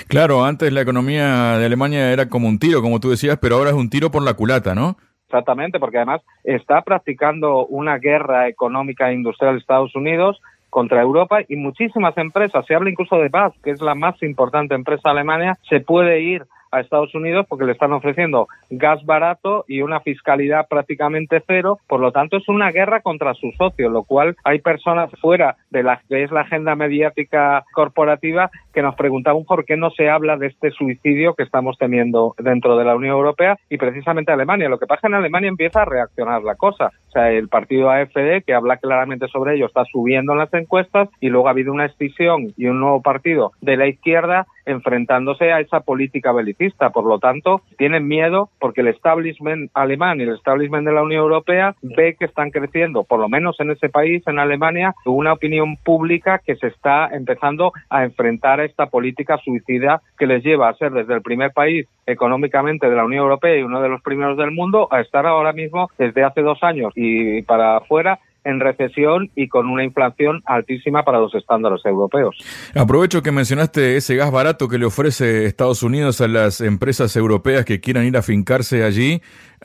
Claro, 0.09 0.45
antes 0.45 0.73
la 0.73 0.81
economía 0.81 1.57
de 1.59 1.67
Alemania 1.67 2.13
era 2.13 2.29
como 2.29 2.49
un 2.49 2.59
tiro, 2.59 2.83
como 2.83 3.01
tú 3.01 3.11
decías, 3.11 3.39
pero 3.41 3.57
ahora 3.57 3.71
es 3.71 3.77
un 3.77 3.91
tiro 3.91 4.11
por 4.11 4.23
la 4.23 4.35
culata, 4.35 4.75
¿no? 4.75 4.97
Exactamente, 5.27 5.79
porque 5.79 5.99
además 5.99 6.23
está 6.43 6.83
practicando 6.83 7.65
una 7.67 7.99
guerra 7.99 8.49
económica 8.49 9.11
e 9.11 9.15
industrial 9.15 9.57
Estados 9.57 9.95
Unidos 9.95 10.41
contra 10.71 11.03
Europa 11.03 11.41
y 11.49 11.57
muchísimas 11.57 12.17
empresas, 12.17 12.65
se 12.67 12.75
habla 12.75 12.91
incluso 12.91 13.17
de 13.17 13.29
BAS, 13.29 13.53
que 13.63 13.71
es 13.71 13.81
la 13.81 13.95
más 13.95 14.21
importante 14.23 14.75
empresa 14.75 15.11
alemana, 15.11 15.59
se 15.69 15.81
puede 15.81 16.21
ir 16.21 16.45
a 16.71 16.81
Estados 16.81 17.15
Unidos 17.15 17.47
porque 17.49 17.65
le 17.65 17.73
están 17.73 17.93
ofreciendo 17.93 18.49
gas 18.71 19.05
barato 19.05 19.65
y 19.69 19.83
una 19.83 20.01
fiscalidad 20.01 20.69
prácticamente 20.69 21.43
cero. 21.47 21.79
Por 21.87 22.01
lo 22.01 22.13
tanto, 22.13 22.37
es 22.37 22.49
una 22.49 22.71
guerra 22.71 23.01
contra 23.01 23.35
sus 23.35 23.55
socios, 23.57 23.93
lo 23.93 24.05
cual 24.05 24.37
hay 24.45 24.61
personas 24.61 25.11
fuera 25.21 25.57
de 25.71 25.83
la 25.83 26.01
que 26.09 26.23
es 26.23 26.31
la 26.31 26.43
agenda 26.43 26.75
mediática 26.75 27.65
corporativa 27.73 28.51
que 28.73 28.83
nos 28.83 28.95
preguntaban 28.95 29.45
por 29.45 29.65
qué 29.65 29.77
no 29.77 29.91
se 29.91 30.09
habla 30.09 30.37
de 30.37 30.49
este 30.49 30.71
suicidio 30.71 31.35
que 31.35 31.43
estamos 31.43 31.77
teniendo 31.79 32.35
dentro 32.39 32.77
de 32.77 32.85
la 32.85 32.97
Unión 32.97 33.15
Europea 33.15 33.57
y 33.69 33.79
precisamente 33.79 34.33
Alemania. 34.33 34.69
Lo 34.69 34.79
que 34.79 34.87
pasa 34.87 35.09
en 35.09 35.15
Alemania 35.15 35.49
empieza 35.49 35.83
a 35.83 35.85
reaccionar 35.85 36.43
la 36.43 36.55
cosa. 36.55 36.91
O 37.09 37.11
sea, 37.11 37.31
el 37.31 37.49
partido 37.49 37.91
AFD, 37.91 38.45
que 38.47 38.55
habla 38.55 38.77
claramente 38.77 39.27
sobre 39.29 39.57
ello, 39.57 39.67
está 39.67 39.85
subiendo 39.85 40.33
en 40.33 40.39
las 40.39 40.55
encuestas 40.55 41.09
y 41.21 41.29
luego 41.29 41.49
ha 41.49 41.53
habido 41.53 41.73
una 41.73 41.87
escisión 41.87 42.53
y 42.57 42.67
un 42.67 42.81
nuevo 42.81 43.03
partido 43.03 43.53
de 43.61 43.77
la 43.77 43.89
izquierda 43.89 44.47
enfrentándose 44.65 45.53
a 45.53 45.61
esa 45.61 45.81
política 45.81 46.33
belicista. 46.33 46.91
Por 46.91 47.05
lo 47.05 47.19
tanto, 47.19 47.63
tienen 47.77 48.07
miedo 48.07 48.51
porque 48.61 48.83
el 48.83 48.89
establishment 48.89 49.71
alemán 49.75 50.21
y 50.21 50.25
el 50.25 50.35
establishment 50.35 50.87
de 50.87 50.93
la 50.93 51.03
Unión 51.03 51.23
Europea 51.23 51.75
ve 51.83 52.15
que 52.19 52.27
están 52.27 52.51
creciendo, 52.51 53.05
por 53.05 53.21
lo 53.21 53.29
menos 53.29 53.59
en 53.61 53.71
ese 53.71 53.89
país, 53.89 54.23
en 54.27 54.39
Alemania, 54.39 54.95
una 55.05 55.33
opinión 55.33 55.77
pública 55.77 56.41
que 56.45 56.57
se 56.57 56.69
está 56.69 57.09
empezando 57.09 57.73
a 57.89 58.05
enfrentar 58.05 58.60
esta 58.65 58.87
política 58.87 59.39
suicida 59.39 60.03
que 60.19 60.27
les 60.27 60.43
lleva 60.43 60.69
a 60.69 60.75
ser 60.75 60.93
desde 60.93 61.15
el 61.15 61.23
primer 61.23 61.53
país 61.53 61.87
económicamente 62.07 62.89
de 62.89 62.97
la 62.97 63.05
Unión 63.05 63.23
Europea 63.23 63.57
y 63.57 63.63
uno 63.63 63.81
de 63.81 63.89
los 63.89 64.03
primeros 64.03 64.37
del 64.37 64.51
mundo 64.51 64.89
a 64.91 65.01
estar 65.01 65.27
ahora 65.27 65.53
mismo 65.53 65.91
desde 65.99 66.25
hace 66.25 66.43
dos 66.43 66.63
años. 66.63 66.93
Y 66.97 67.43
para 67.43 67.79
afuera 67.79 68.19
en 68.45 68.61
recesión 68.61 69.31
y 69.35 69.49
con 69.49 69.69
una 69.69 69.85
inflación 69.85 70.43
altísima 70.47 71.05
para 71.05 71.19
los 71.19 71.35
estándares 71.35 71.85
europeos. 71.85 72.37
Aprovecho 72.75 73.23
que 73.23 73.33
mencionaste 73.33 73.97
ese 73.97 74.17
gas 74.17 74.31
barato 74.31 74.69
que 74.69 74.79
le 74.79 74.87
ofrece 74.87 75.45
Estados 75.45 75.83
Unidos 75.83 76.21
a 76.21 76.29
las 76.29 76.61
empresas 76.61 77.15
europeas 77.17 77.65
que 77.65 77.81
quieran 77.81 78.07
ir 78.07 78.17
a 78.17 78.23
fincarse 78.23 78.85
allí. 78.85 79.21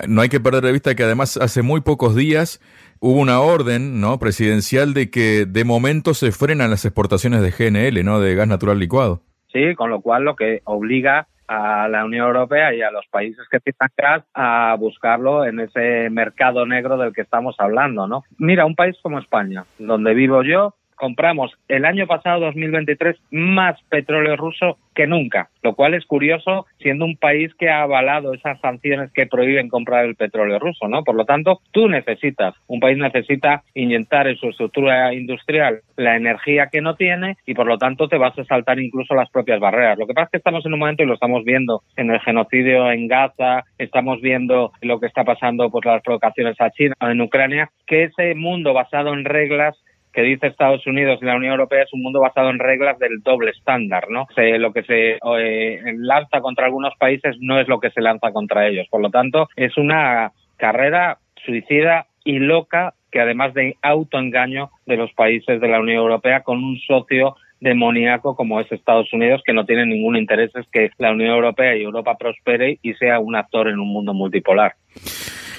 No 0.08 0.22
hay 0.22 0.30
que 0.30 0.40
perder 0.40 0.64
de 0.64 0.72
vista 0.72 0.96
que 0.96 1.04
además 1.04 1.38
hace 1.38 1.62
muy 1.62 1.82
pocos 1.82 2.16
días 2.16 2.62
hubo 3.00 3.20
una 3.20 3.40
orden 3.40 4.00
no 4.02 4.18
presidencial 4.20 4.94
de 4.94 5.10
que 5.10 5.46
de 5.46 5.64
momento 5.64 6.14
se 6.14 6.32
frenan 6.32 6.72
las 6.72 6.86
exportaciones 6.86 7.42
de 7.42 7.52
GNL, 7.52 8.04
no 8.04 8.20
de 8.20 8.36
gas 8.36 8.48
natural 8.48 8.80
licuado. 8.80 9.22
Sí, 9.52 9.76
con 9.76 9.90
lo 9.90 10.02
cual 10.02 10.24
lo 10.24 10.36
que 10.36 10.62
obliga 10.66 11.28
a 11.48 11.88
la 11.88 12.06
Unión 12.06 12.28
Europea 12.28 12.74
y 12.74 12.82
a 12.82 12.92
los 12.92 13.06
países 13.08 13.46
que 13.50 13.60
citan 13.60 13.90
gas 13.98 14.24
a 14.34 14.76
buscarlo 14.80 15.46
en 15.46 15.60
ese 15.60 16.10
mercado 16.10 16.66
negro 16.66 16.98
del 16.98 17.14
que 17.14 17.22
estamos 17.22 17.56
hablando, 17.60 18.08
¿no? 18.08 18.24
Mira, 18.38 18.66
un 18.66 18.76
país 18.76 18.98
como 19.02 19.20
España, 19.20 19.66
donde 19.78 20.14
vivo 20.14 20.44
yo, 20.44 20.76
compramos 20.96 21.52
el 21.68 21.86
año 21.86 22.08
pasado, 22.08 22.42
2023, 22.42 23.18
más 23.32 23.82
petróleo 23.90 24.36
ruso 24.36 24.78
que 24.96 25.06
nunca, 25.08 25.50
lo 25.62 25.76
cual 25.76 25.94
es 25.94 26.06
curioso 26.06 26.66
siendo 26.80 27.06
un 27.06 27.18
país 27.18 27.54
que 27.56 27.70
ha 27.70 27.82
avalado 27.82 28.34
esas 28.34 28.60
sanciones 28.62 29.12
que 29.12 29.28
prohíben 29.28 29.68
comprar 29.68 30.06
el 30.06 30.16
petróleo 30.16 30.58
ruso, 30.58 30.88
¿no? 30.88 31.04
Por 31.04 31.16
lo 31.16 31.26
tanto, 31.26 31.60
tú 31.72 31.90
necesitas, 31.90 32.56
un 32.68 32.80
país 32.80 32.98
necesita 32.98 33.64
inyectar 33.74 34.28
en 34.28 34.38
su 34.38 34.50
estructura 34.50 35.14
industrial 35.14 35.82
la 35.98 36.16
energía 36.16 36.68
que 36.72 36.82
no 36.82 36.96
tiene 36.96 37.36
y 37.46 37.54
por 37.54 37.68
lo 37.68 37.78
tanto 37.78 38.08
te 38.08 38.18
vas 38.18 38.38
a 38.40 38.46
saltar 38.46 38.80
incluso 38.80 39.14
las 39.16 39.30
propias 39.30 39.60
barreras. 39.60 39.98
Lo 39.98 40.08
que 40.08 40.14
pasa 40.14 40.26
es 40.26 40.32
que 40.32 40.38
estamos 40.38 40.66
en 40.66 40.74
un 40.74 40.80
momento 40.80 41.04
y 41.04 41.08
lo 41.08 41.14
estamos 41.14 41.44
viendo 41.44 41.82
en 41.98 42.10
el 42.10 42.20
genocidio 42.22 42.90
en 42.92 43.08
Gaza, 43.08 43.66
estamos 43.78 44.22
viendo 44.22 44.72
lo 44.82 45.00
que 45.00 45.08
está 45.08 45.24
pasando 45.24 45.70
por 45.70 45.86
las 45.86 46.02
provocaciones 46.02 46.60
a 46.62 46.72
China 46.72 46.96
en 47.02 47.22
Ucrania, 47.22 47.70
que 47.86 48.04
ese 48.04 48.34
mundo 48.36 48.74
basado 48.74 49.14
en 49.14 49.26
reglas 49.26 49.78
que 50.16 50.22
dice 50.22 50.48
Estados 50.48 50.88
Unidos 50.88 51.20
y 51.22 51.26
la 51.26 51.36
Unión 51.36 51.52
Europea 51.52 51.84
es 51.84 51.94
un 51.94 52.02
mundo 52.02 52.22
basado 52.22 52.50
en 52.50 52.58
reglas 52.58 52.98
del 52.98 53.22
doble 53.22 53.52
estándar, 53.52 54.10
¿no? 54.10 54.26
lo 54.36 54.72
que 54.74 54.84
se 54.84 55.20
eh, 55.38 55.82
lanza 55.98 56.40
contra 56.40 56.66
algunos 56.66 56.94
países 56.98 57.36
no 57.40 57.60
es 57.60 57.68
lo 57.68 57.80
que 57.80 57.92
se 57.92 58.02
lanza 58.02 58.32
contra 58.32 58.68
ellos. 58.68 58.88
Por 58.90 59.02
lo 59.02 59.10
tanto, 59.10 59.50
es 59.56 59.78
una 59.78 60.32
carrera 60.58 61.20
suicida 61.46 62.08
y 62.24 62.40
loca 62.40 62.94
que 63.12 63.20
además 63.20 63.54
de 63.54 63.76
autoengaño 63.82 64.72
de 64.86 64.98
los 64.98 65.12
países 65.14 65.60
de 65.60 65.68
la 65.68 65.80
Unión 65.80 65.98
Europea 65.98 66.42
con 66.42 66.64
un 66.64 66.78
socio 66.80 67.36
demoníaco 67.60 68.36
como 68.36 68.60
es 68.60 68.72
Estados 68.72 69.12
Unidos, 69.14 69.42
que 69.46 69.54
no 69.54 69.66
tiene 69.66 69.86
ningún 69.86 70.18
interés 70.18 70.52
en 70.56 70.66
que 70.72 70.90
la 70.98 71.12
Unión 71.12 71.32
Europea 71.32 71.76
y 71.76 71.84
Europa 71.84 72.18
prospere 72.18 72.80
y 72.82 72.94
sea 72.94 73.20
un 73.20 73.36
actor 73.36 73.68
en 73.70 73.80
un 73.80 73.88
mundo 73.88 74.14
multipolar. 74.14 74.74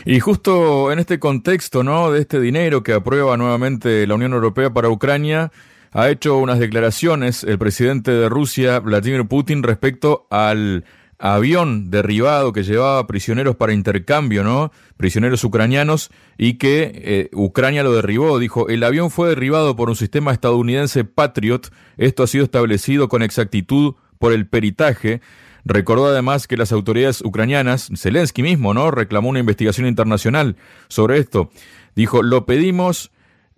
Y 0.09 0.21
justo 0.21 0.93
en 0.93 1.01
este 1.01 1.19
contexto, 1.19 1.83
¿no? 1.83 2.13
De 2.13 2.21
este 2.21 2.41
dinero 2.41 2.85
que 2.85 2.93
aprueba 2.93 3.37
nuevamente 3.37 4.07
la 4.07 4.15
Unión 4.15 4.35
Europea 4.35 4.73
para 4.73 4.89
Ucrania, 4.89 5.51
ha 5.91 6.09
hecho 6.11 6.37
unas 6.37 6.61
declaraciones 6.61 7.43
el 7.43 7.59
presidente 7.59 8.13
de 8.13 8.29
Rusia, 8.29 8.79
Vladimir 8.79 9.27
Putin, 9.27 9.65
respecto 9.65 10.29
al 10.31 10.85
avión 11.19 11.91
derribado 11.91 12.53
que 12.53 12.63
llevaba 12.63 13.05
prisioneros 13.09 13.57
para 13.57 13.73
intercambio, 13.73 14.45
¿no? 14.45 14.71
Prisioneros 14.97 15.43
ucranianos 15.43 16.13
y 16.39 16.55
que 16.55 16.93
eh, 16.95 17.31
Ucrania 17.33 17.83
lo 17.83 17.93
derribó. 17.93 18.39
Dijo, 18.39 18.69
el 18.69 18.85
avión 18.85 19.11
fue 19.11 19.31
derribado 19.31 19.75
por 19.75 19.89
un 19.89 19.97
sistema 19.97 20.31
estadounidense 20.31 21.03
Patriot. 21.03 21.73
Esto 21.97 22.23
ha 22.23 22.29
sido 22.29 22.45
establecido 22.45 23.09
con 23.09 23.23
exactitud 23.23 23.95
por 24.21 24.33
el 24.33 24.47
peritaje. 24.47 25.21
Recordó 25.69 26.07
además 26.07 26.47
que 26.47 26.57
las 26.57 26.71
autoridades 26.71 27.23
ucranianas, 27.23 27.91
Zelensky 27.97 28.43
mismo, 28.43 28.73
¿no? 28.73 28.93
Reclamó 28.93 29.29
una 29.29 29.41
investigación 29.41 29.89
internacional 29.89 30.55
sobre 30.87 31.19
esto. 31.19 31.51
Dijo, 31.97 32.23
lo 32.23 32.47
pedimos 32.47 33.11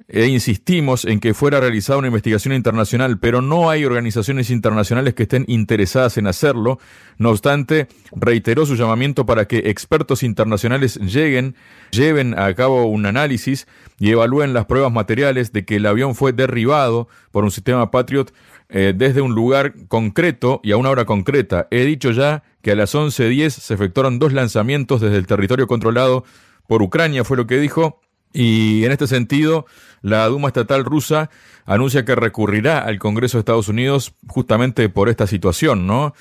e 0.08 0.26
insistimos 0.26 1.04
en 1.04 1.20
que 1.20 1.34
fuera 1.34 1.60
realizada 1.60 1.98
una 1.98 2.08
investigación 2.08 2.54
internacional, 2.54 3.18
pero 3.18 3.42
no 3.42 3.68
hay 3.68 3.84
organizaciones 3.84 4.48
internacionales 4.48 5.12
que 5.12 5.24
estén 5.24 5.44
interesadas 5.48 6.16
en 6.16 6.26
hacerlo. 6.26 6.78
No 7.18 7.28
obstante, 7.28 7.88
reiteró 8.12 8.64
su 8.64 8.74
llamamiento 8.74 9.26
para 9.26 9.46
que 9.46 9.68
expertos 9.68 10.22
internacionales 10.22 10.96
lleguen, 10.96 11.56
lleven 11.90 12.38
a 12.38 12.54
cabo 12.54 12.86
un 12.86 13.04
análisis 13.04 13.66
y 13.98 14.10
evalúen 14.10 14.54
las 14.54 14.64
pruebas 14.64 14.92
materiales 14.92 15.52
de 15.52 15.66
que 15.66 15.76
el 15.76 15.84
avión 15.84 16.14
fue 16.14 16.32
derribado 16.32 17.06
por 17.30 17.44
un 17.44 17.50
sistema 17.50 17.90
Patriot 17.90 18.32
eh, 18.70 18.92
desde 18.94 19.20
un 19.22 19.34
lugar 19.34 19.74
concreto 19.88 20.60
y 20.62 20.72
a 20.72 20.76
una 20.76 20.90
hora 20.90 21.04
concreta. 21.04 21.68
He 21.70 21.84
dicho 21.84 22.10
ya 22.10 22.42
que 22.60 22.72
a 22.72 22.74
las 22.74 22.94
11.10 22.94 23.50
se 23.50 23.74
efectuaron 23.74 24.18
dos 24.18 24.32
lanzamientos 24.32 25.00
desde 25.00 25.16
el 25.16 25.26
territorio 25.26 25.66
controlado 25.66 26.24
por 26.66 26.82
Ucrania, 26.82 27.24
fue 27.24 27.36
lo 27.36 27.46
que 27.46 27.58
dijo. 27.58 28.00
Y 28.32 28.84
en 28.84 28.92
este 28.92 29.06
sentido, 29.06 29.64
la 30.02 30.26
Duma 30.26 30.48
Estatal 30.48 30.84
rusa 30.84 31.30
anuncia 31.64 32.04
que 32.04 32.14
recurrirá 32.14 32.80
al 32.80 32.98
Congreso 32.98 33.38
de 33.38 33.40
Estados 33.40 33.68
Unidos 33.68 34.14
justamente 34.26 34.88
por 34.90 35.08
esta 35.08 35.26
situación, 35.26 35.86
¿no? 35.86 36.14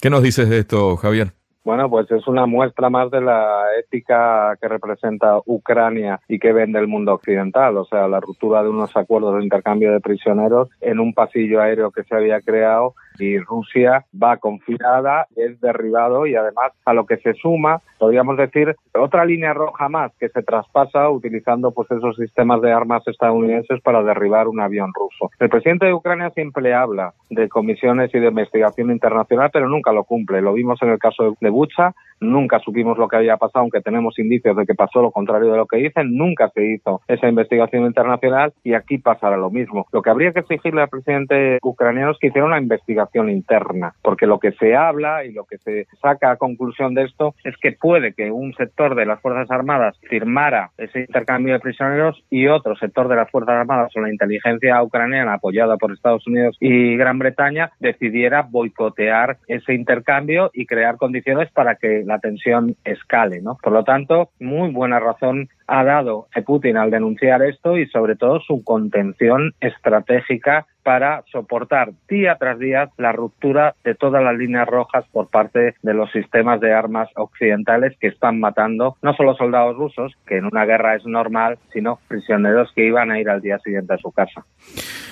¿Qué 0.00 0.08
nos 0.08 0.22
dices 0.22 0.48
de 0.48 0.60
esto, 0.60 0.96
Javier? 0.96 1.34
Bueno, 1.66 1.90
pues 1.90 2.08
es 2.12 2.28
una 2.28 2.46
muestra 2.46 2.90
más 2.90 3.10
de 3.10 3.20
la 3.20 3.64
ética 3.76 4.56
que 4.60 4.68
representa 4.68 5.40
Ucrania 5.46 6.20
y 6.28 6.38
que 6.38 6.52
vende 6.52 6.78
el 6.78 6.86
mundo 6.86 7.12
occidental, 7.14 7.76
o 7.76 7.84
sea, 7.84 8.06
la 8.06 8.20
ruptura 8.20 8.62
de 8.62 8.68
unos 8.68 8.96
acuerdos 8.96 9.36
de 9.36 9.42
intercambio 9.42 9.90
de 9.90 9.98
prisioneros 9.98 10.68
en 10.80 11.00
un 11.00 11.12
pasillo 11.12 11.60
aéreo 11.60 11.90
que 11.90 12.04
se 12.04 12.14
había 12.14 12.40
creado 12.40 12.94
y 13.18 13.38
Rusia 13.38 14.04
va 14.20 14.36
confiada, 14.36 15.26
es 15.36 15.60
derribado 15.60 16.26
y 16.26 16.34
además 16.34 16.72
a 16.84 16.94
lo 16.94 17.06
que 17.06 17.16
se 17.18 17.34
suma, 17.34 17.80
podríamos 17.98 18.36
decir, 18.36 18.76
otra 18.94 19.24
línea 19.24 19.54
roja 19.54 19.88
más 19.88 20.12
que 20.18 20.28
se 20.28 20.42
traspasa 20.42 21.08
utilizando 21.10 21.70
pues 21.72 21.90
esos 21.90 22.16
sistemas 22.16 22.60
de 22.62 22.72
armas 22.72 23.06
estadounidenses 23.06 23.80
para 23.82 24.02
derribar 24.02 24.48
un 24.48 24.60
avión 24.60 24.92
ruso. 24.94 25.30
El 25.38 25.48
presidente 25.48 25.86
de 25.86 25.94
Ucrania 25.94 26.30
siempre 26.30 26.74
habla 26.74 27.14
de 27.30 27.48
comisiones 27.48 28.14
y 28.14 28.18
de 28.18 28.28
investigación 28.28 28.90
internacional, 28.90 29.50
pero 29.52 29.68
nunca 29.68 29.92
lo 29.92 30.04
cumple. 30.04 30.40
Lo 30.40 30.52
vimos 30.52 30.80
en 30.82 30.90
el 30.90 30.98
caso 30.98 31.36
de 31.40 31.50
Bucha, 31.50 31.94
nunca 32.20 32.58
supimos 32.60 32.98
lo 32.98 33.08
que 33.08 33.16
había 33.16 33.36
pasado, 33.36 33.62
aunque 33.62 33.80
tenemos 33.80 34.18
indicios 34.18 34.56
de 34.56 34.66
que 34.66 34.74
pasó 34.74 35.02
lo 35.02 35.10
contrario 35.10 35.50
de 35.50 35.56
lo 35.56 35.66
que 35.66 35.78
dicen, 35.78 36.16
nunca 36.16 36.50
se 36.54 36.64
hizo 36.64 37.00
esa 37.08 37.28
investigación 37.28 37.84
internacional 37.84 38.52
y 38.64 38.74
aquí 38.74 38.98
pasará 38.98 39.36
lo 39.36 39.50
mismo. 39.50 39.86
Lo 39.92 40.02
que 40.02 40.10
habría 40.10 40.32
que 40.32 40.40
exigirle 40.40 40.82
al 40.82 40.88
presidente 40.88 41.58
ucraniano 41.62 42.12
es 42.12 42.18
que 42.18 42.28
hiciera 42.28 42.46
una 42.46 42.60
investigación 42.60 43.30
interna, 43.30 43.94
porque 44.02 44.26
lo 44.26 44.38
que 44.38 44.52
se 44.52 44.74
habla 44.74 45.24
y 45.24 45.32
lo 45.32 45.44
que 45.44 45.58
se 45.58 45.86
saca 46.00 46.30
a 46.30 46.36
conclusión 46.36 46.94
de 46.94 47.04
esto 47.04 47.34
es 47.44 47.56
que 47.58 47.72
puede 47.72 48.12
que 48.14 48.30
un 48.30 48.54
sector 48.54 48.94
de 48.94 49.06
las 49.06 49.20
Fuerzas 49.20 49.50
Armadas 49.50 49.98
firmara 50.08 50.70
ese 50.78 51.00
intercambio 51.00 51.54
de 51.54 51.60
prisioneros 51.60 52.22
y 52.30 52.46
otro 52.48 52.76
sector 52.76 53.08
de 53.08 53.16
las 53.16 53.30
Fuerzas 53.30 53.56
Armadas 53.56 53.92
o 53.96 54.00
la 54.00 54.10
inteligencia 54.10 54.82
ucraniana 54.82 55.34
apoyada 55.34 55.76
por 55.76 55.92
Estados 55.92 56.26
Unidos 56.26 56.56
y 56.60 56.96
Gran 56.96 57.18
Bretaña 57.18 57.72
decidiera 57.80 58.42
boicotear 58.42 59.38
ese 59.48 59.74
intercambio 59.74 60.50
y 60.52 60.66
crear 60.66 60.96
condiciones 60.96 61.50
para 61.52 61.76
que 61.76 62.04
la 62.06 62.18
tensión 62.18 62.76
escale, 62.84 63.42
¿no? 63.42 63.58
Por 63.62 63.72
lo 63.72 63.84
tanto, 63.84 64.30
muy 64.40 64.70
buena 64.70 65.00
razón 65.00 65.48
ha 65.66 65.84
dado 65.84 66.28
Putin 66.46 66.76
al 66.76 66.90
denunciar 66.90 67.42
esto 67.42 67.76
y 67.76 67.86
sobre 67.88 68.16
todo 68.16 68.40
su 68.40 68.62
contención 68.62 69.52
estratégica 69.60 70.66
para 70.86 71.24
soportar 71.32 71.94
día 72.08 72.36
tras 72.38 72.60
día 72.60 72.90
la 72.96 73.10
ruptura 73.10 73.74
de 73.82 73.96
todas 73.96 74.22
las 74.22 74.36
líneas 74.36 74.68
rojas 74.68 75.04
por 75.10 75.26
parte 75.26 75.74
de 75.82 75.94
los 75.94 76.12
sistemas 76.12 76.60
de 76.60 76.72
armas 76.72 77.08
occidentales 77.16 77.96
que 78.00 78.06
están 78.06 78.38
matando 78.38 78.96
no 79.02 79.12
solo 79.14 79.34
soldados 79.34 79.76
rusos, 79.76 80.12
que 80.28 80.36
en 80.36 80.44
una 80.44 80.64
guerra 80.64 80.94
es 80.94 81.04
normal, 81.04 81.58
sino 81.72 81.98
prisioneros 82.06 82.70
que 82.72 82.86
iban 82.86 83.10
a 83.10 83.18
ir 83.18 83.28
al 83.28 83.42
día 83.42 83.58
siguiente 83.64 83.94
a 83.94 83.98
su 83.98 84.12
casa. 84.12 84.46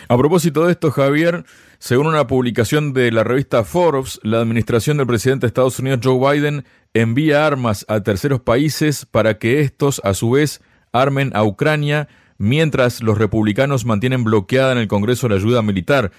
A 0.09 0.17
propósito 0.17 0.65
de 0.65 0.71
esto, 0.71 0.93
Javier, 0.93 1.43
según 1.79 2.07
una 2.07 2.29
publicación 2.29 2.93
de 2.93 3.11
la 3.11 3.25
revista 3.25 3.65
Forbes, 3.65 4.21
la 4.23 4.39
administración 4.39 4.99
del 4.99 5.09
presidente 5.09 5.47
de 5.47 5.49
Estados 5.49 5.81
Unidos, 5.81 5.99
Joe 6.05 6.39
Biden, 6.39 6.63
envía 6.93 7.45
armas 7.49 7.85
a 7.89 8.01
terceros 8.01 8.39
países 8.39 9.07
para 9.07 9.39
que 9.39 9.59
estos, 9.59 10.01
a 10.05 10.15
su 10.15 10.31
vez, 10.31 10.63
armen 10.93 11.33
a 11.35 11.43
Ucrania 11.43 12.07
mientras 12.39 13.03
los 13.03 13.19
republicanos 13.19 13.85
mantienen 13.85 14.25
bloqueada 14.25 14.73
en 14.73 14.79
el 14.79 14.89
Congreso 14.89 15.29
la 15.29 15.37
ayuda 15.37 15.63
militar. 15.63 16.13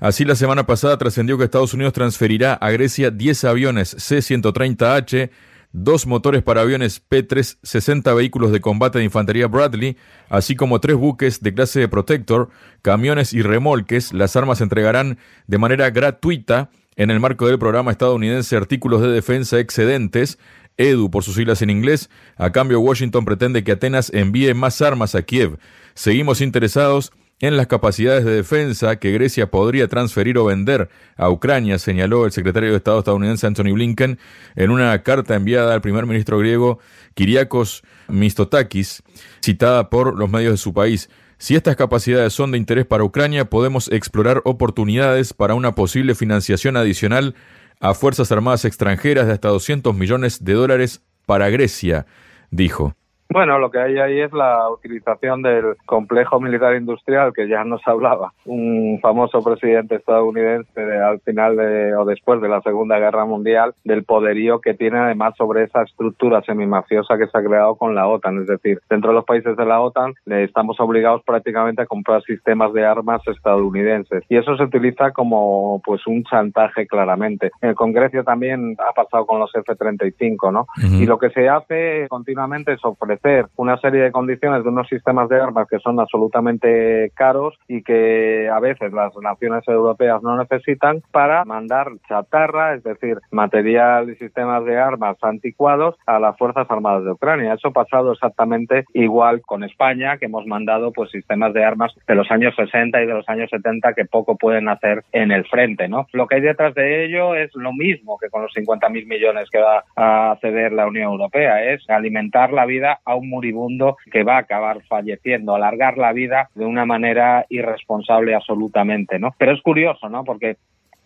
Así, 0.00 0.24
la 0.24 0.34
semana 0.34 0.66
pasada 0.66 0.98
trascendió 0.98 1.38
que 1.38 1.44
Estados 1.44 1.74
Unidos 1.74 1.92
transferirá 1.92 2.54
a 2.54 2.70
Grecia 2.70 3.10
10 3.10 3.44
aviones 3.44 3.94
C-130H, 3.98 5.30
dos 5.72 6.06
motores 6.06 6.42
para 6.42 6.62
aviones 6.62 7.00
P-3, 7.00 7.58
60 7.62 8.12
vehículos 8.14 8.52
de 8.52 8.60
combate 8.60 8.98
de 8.98 9.04
infantería 9.04 9.46
Bradley, 9.46 9.96
así 10.28 10.56
como 10.56 10.80
tres 10.80 10.96
buques 10.96 11.40
de 11.40 11.54
clase 11.54 11.80
de 11.80 11.88
Protector, 11.88 12.50
camiones 12.82 13.32
y 13.32 13.42
remolques. 13.42 14.12
Las 14.12 14.34
armas 14.36 14.58
se 14.58 14.64
entregarán 14.64 15.18
de 15.46 15.58
manera 15.58 15.90
gratuita 15.90 16.70
en 16.96 17.10
el 17.10 17.20
marco 17.20 17.46
del 17.46 17.58
programa 17.58 17.90
estadounidense 17.90 18.56
Artículos 18.56 19.00
de 19.00 19.08
Defensa 19.08 19.58
Excedentes, 19.58 20.38
EDU 20.76 21.10
por 21.10 21.24
sus 21.24 21.34
siglas 21.34 21.62
en 21.62 21.70
inglés. 21.70 22.10
A 22.36 22.50
cambio, 22.52 22.80
Washington 22.80 23.24
pretende 23.24 23.64
que 23.64 23.72
Atenas 23.72 24.10
envíe 24.12 24.54
más 24.54 24.80
armas 24.82 25.14
a 25.14 25.22
Kiev. 25.22 25.58
Seguimos 25.94 26.40
interesados 26.40 27.12
en 27.42 27.56
las 27.56 27.66
capacidades 27.66 28.24
de 28.24 28.30
defensa 28.30 28.96
que 28.96 29.10
Grecia 29.10 29.50
podría 29.50 29.88
transferir 29.88 30.38
o 30.38 30.44
vender 30.44 30.88
a 31.16 31.28
Ucrania, 31.28 31.78
señaló 31.78 32.24
el 32.24 32.30
secretario 32.30 32.70
de 32.70 32.76
Estado 32.76 33.00
estadounidense 33.00 33.48
Anthony 33.48 33.72
Blinken 33.74 34.18
en 34.54 34.70
una 34.70 35.02
carta 35.02 35.34
enviada 35.34 35.74
al 35.74 35.80
primer 35.80 36.06
ministro 36.06 36.38
griego 36.38 36.78
Kyriakos 37.14 37.82
Mitsotakis, 38.06 39.02
citada 39.44 39.90
por 39.90 40.16
los 40.16 40.30
medios 40.30 40.52
de 40.52 40.56
su 40.56 40.72
país. 40.72 41.10
Si 41.36 41.56
estas 41.56 41.74
capacidades 41.74 42.32
son 42.32 42.52
de 42.52 42.58
interés 42.58 42.86
para 42.86 43.02
Ucrania, 43.02 43.50
podemos 43.50 43.90
explorar 43.90 44.42
oportunidades 44.44 45.34
para 45.34 45.54
una 45.56 45.74
posible 45.74 46.14
financiación 46.14 46.76
adicional 46.76 47.34
a 47.82 47.94
Fuerzas 47.94 48.30
Armadas 48.30 48.64
extranjeras 48.64 49.26
de 49.26 49.32
hasta 49.32 49.48
200 49.48 49.92
millones 49.92 50.44
de 50.44 50.52
dólares 50.52 51.02
para 51.26 51.50
Grecia, 51.50 52.06
dijo. 52.52 52.94
Bueno, 53.32 53.58
lo 53.58 53.70
que 53.70 53.78
hay 53.78 53.98
ahí 53.98 54.20
es 54.20 54.30
la 54.34 54.68
utilización 54.68 55.40
del 55.40 55.76
complejo 55.86 56.38
militar 56.38 56.76
industrial 56.76 57.32
que 57.32 57.48
ya 57.48 57.64
nos 57.64 57.80
hablaba 57.86 58.32
un 58.44 58.98
famoso 59.00 59.42
presidente 59.42 59.94
estadounidense 59.94 60.82
al 61.02 61.18
final 61.20 61.56
de, 61.56 61.94
o 61.96 62.04
después 62.04 62.42
de 62.42 62.50
la 62.50 62.60
Segunda 62.60 62.98
Guerra 62.98 63.24
Mundial 63.24 63.72
del 63.84 64.04
poderío 64.04 64.60
que 64.60 64.74
tiene 64.74 64.98
además 64.98 65.34
sobre 65.38 65.64
esa 65.64 65.82
estructura 65.82 66.42
semimafiosa 66.42 67.16
que 67.16 67.26
se 67.26 67.38
ha 67.38 67.42
creado 67.42 67.76
con 67.76 67.94
la 67.94 68.06
OTAN. 68.06 68.42
Es 68.42 68.48
decir, 68.48 68.80
dentro 68.90 69.10
de 69.10 69.16
los 69.16 69.24
países 69.24 69.56
de 69.56 69.64
la 69.64 69.80
OTAN 69.80 70.12
estamos 70.26 70.78
obligados 70.78 71.22
prácticamente 71.24 71.80
a 71.80 71.86
comprar 71.86 72.22
sistemas 72.24 72.74
de 72.74 72.84
armas 72.84 73.22
estadounidenses 73.26 74.24
y 74.28 74.36
eso 74.36 74.58
se 74.58 74.64
utiliza 74.64 75.12
como 75.12 75.80
pues 75.86 76.06
un 76.06 76.22
chantaje 76.24 76.86
claramente. 76.86 77.50
En 77.62 77.74
Congreso 77.74 78.22
también 78.24 78.76
ha 78.78 78.92
pasado 78.92 79.24
con 79.24 79.40
los 79.40 79.54
F-35, 79.54 80.52
¿no? 80.52 80.66
Y 80.82 81.06
lo 81.06 81.18
que 81.18 81.30
se 81.30 81.48
hace 81.48 82.06
continuamente 82.10 82.72
es 82.72 82.84
ofrecer 82.84 83.21
una 83.56 83.76
serie 83.78 84.02
de 84.02 84.12
condiciones 84.12 84.62
de 84.62 84.68
unos 84.68 84.88
sistemas 84.88 85.28
de 85.28 85.40
armas 85.40 85.68
que 85.68 85.78
son 85.78 85.98
absolutamente 86.00 87.10
caros 87.14 87.58
y 87.68 87.82
que 87.82 88.48
a 88.48 88.60
veces 88.60 88.92
las 88.92 89.12
naciones 89.16 89.66
europeas 89.66 90.22
no 90.22 90.36
necesitan 90.36 91.02
para 91.10 91.44
mandar 91.44 91.88
chatarra, 92.08 92.74
es 92.74 92.82
decir, 92.82 93.18
material 93.30 94.10
y 94.10 94.16
sistemas 94.16 94.64
de 94.64 94.78
armas 94.78 95.16
anticuados 95.22 95.96
a 96.06 96.18
las 96.18 96.36
Fuerzas 96.36 96.66
Armadas 96.70 97.04
de 97.04 97.12
Ucrania. 97.12 97.54
Eso 97.54 97.68
ha 97.68 97.72
pasado 97.72 98.12
exactamente 98.12 98.84
igual 98.94 99.42
con 99.42 99.64
España, 99.64 100.18
que 100.18 100.26
hemos 100.26 100.46
mandado 100.46 100.92
pues 100.92 101.10
sistemas 101.10 101.52
de 101.52 101.64
armas 101.64 101.92
de 102.06 102.14
los 102.14 102.30
años 102.30 102.54
60 102.56 103.02
y 103.02 103.06
de 103.06 103.14
los 103.14 103.28
años 103.28 103.50
70 103.50 103.94
que 103.94 104.04
poco 104.04 104.36
pueden 104.36 104.68
hacer 104.68 105.04
en 105.12 105.30
el 105.32 105.44
frente, 105.46 105.88
¿no? 105.88 106.06
Lo 106.12 106.26
que 106.26 106.36
hay 106.36 106.40
detrás 106.40 106.74
de 106.74 107.04
ello 107.04 107.34
es 107.34 107.54
lo 107.54 107.72
mismo 107.72 108.18
que 108.18 108.28
con 108.28 108.42
los 108.42 108.52
50.000 108.54 109.06
millones 109.06 109.48
que 109.50 109.60
va 109.60 109.84
a 109.96 110.36
ceder 110.40 110.72
la 110.72 110.86
Unión 110.86 111.12
Europea, 111.12 111.72
es 111.72 111.88
alimentar 111.88 112.52
la 112.52 112.66
vida 112.66 113.00
a 113.04 113.11
un 113.14 113.28
moribundo 113.28 113.96
que 114.10 114.22
va 114.22 114.36
a 114.36 114.40
acabar 114.40 114.82
falleciendo, 114.82 115.54
alargar 115.54 115.98
la 115.98 116.12
vida 116.12 116.48
de 116.54 116.64
una 116.64 116.84
manera 116.84 117.46
irresponsable 117.48 118.34
absolutamente, 118.34 119.18
¿no? 119.18 119.34
Pero 119.38 119.52
es 119.52 119.62
curioso, 119.62 120.08
¿no? 120.08 120.24
Porque 120.24 120.56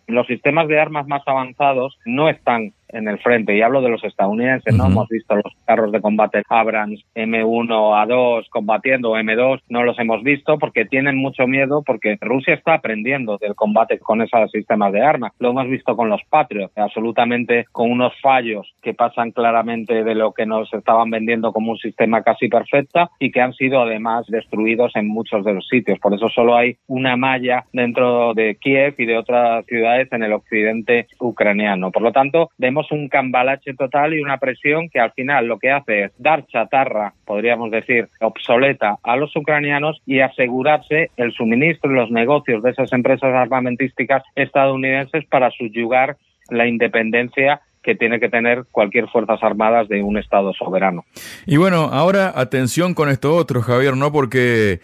los 0.07 0.27
sistemas 0.27 0.67
de 0.67 0.79
armas 0.79 1.07
más 1.07 1.21
avanzados 1.25 1.97
no 2.05 2.29
están 2.29 2.73
en 2.89 3.07
el 3.07 3.19
frente. 3.19 3.55
Y 3.55 3.61
hablo 3.61 3.81
de 3.81 3.89
los 3.89 4.03
estadounidenses, 4.03 4.75
¿no? 4.75 4.85
Hemos 4.85 5.07
visto 5.09 5.35
los 5.35 5.53
carros 5.65 5.91
de 5.91 6.01
combate 6.01 6.43
Abrams 6.49 7.03
M1, 7.15 7.67
A2 7.67 8.47
combatiendo, 8.49 9.11
M2, 9.11 9.61
no 9.69 9.83
los 9.83 9.99
hemos 9.99 10.23
visto 10.23 10.57
porque 10.57 10.85
tienen 10.85 11.17
mucho 11.17 11.47
miedo 11.47 11.83
porque 11.85 12.17
Rusia 12.21 12.53
está 12.53 12.75
aprendiendo 12.75 13.37
del 13.37 13.55
combate 13.55 13.99
con 13.99 14.21
esos 14.21 14.51
sistemas 14.51 14.93
de 14.93 15.01
armas. 15.01 15.33
Lo 15.39 15.49
hemos 15.49 15.67
visto 15.67 15.95
con 15.95 16.09
los 16.09 16.21
Patriot, 16.29 16.71
absolutamente 16.75 17.65
con 17.71 17.91
unos 17.91 18.13
fallos 18.21 18.73
que 18.81 18.93
pasan 18.93 19.31
claramente 19.31 20.03
de 20.03 20.15
lo 20.15 20.33
que 20.33 20.45
nos 20.45 20.73
estaban 20.73 21.09
vendiendo 21.09 21.51
como 21.51 21.71
un 21.71 21.77
sistema 21.77 22.23
casi 22.23 22.47
perfecta 22.47 23.09
y 23.19 23.31
que 23.31 23.41
han 23.41 23.53
sido 23.53 23.81
además 23.81 24.25
destruidos 24.27 24.95
en 24.95 25.07
muchos 25.07 25.43
de 25.43 25.53
los 25.53 25.67
sitios. 25.67 25.99
Por 25.99 26.13
eso 26.13 26.29
solo 26.29 26.55
hay 26.55 26.77
una 26.87 27.17
malla 27.17 27.65
dentro 27.73 28.33
de 28.33 28.55
Kiev 28.55 28.95
y 28.97 29.05
de 29.05 29.17
otras 29.17 29.65
ciudades 29.65 29.96
en 30.11 30.23
el 30.23 30.33
occidente 30.33 31.07
ucraniano. 31.19 31.91
Por 31.91 32.01
lo 32.01 32.11
tanto, 32.11 32.49
vemos 32.57 32.91
un 32.91 33.07
cambalache 33.09 33.73
total 33.73 34.13
y 34.13 34.21
una 34.21 34.37
presión 34.37 34.89
que 34.89 34.99
al 34.99 35.11
final 35.11 35.47
lo 35.47 35.59
que 35.59 35.71
hace 35.71 36.03
es 36.03 36.11
dar 36.17 36.45
chatarra, 36.47 37.13
podríamos 37.25 37.71
decir, 37.71 38.07
obsoleta 38.19 38.97
a 39.03 39.15
los 39.15 39.35
ucranianos 39.35 40.01
y 40.05 40.19
asegurarse 40.19 41.11
el 41.17 41.31
suministro 41.33 41.91
y 41.91 41.95
los 41.95 42.11
negocios 42.11 42.63
de 42.63 42.71
esas 42.71 42.91
empresas 42.93 43.33
armamentísticas 43.33 44.23
estadounidenses 44.35 45.25
para 45.25 45.51
subyugar 45.51 46.17
la 46.49 46.67
independencia 46.67 47.61
que 47.87 47.95
tiene 47.95 48.19
que 48.19 48.27
tener 48.27 48.65
cualquier 48.69 49.07
Fuerzas 49.07 49.41
Armadas 49.41 49.87
de 49.87 50.03
un 50.03 50.17
Estado 50.17 50.51
soberano. 50.53 51.05
Y 51.45 51.55
bueno, 51.55 51.89
ahora 51.93 52.33
atención 52.35 52.93
con 52.93 53.07
esto 53.07 53.33
otro, 53.33 53.61
Javier, 53.61 53.95
¿no? 53.95 54.11
Porque 54.11 54.81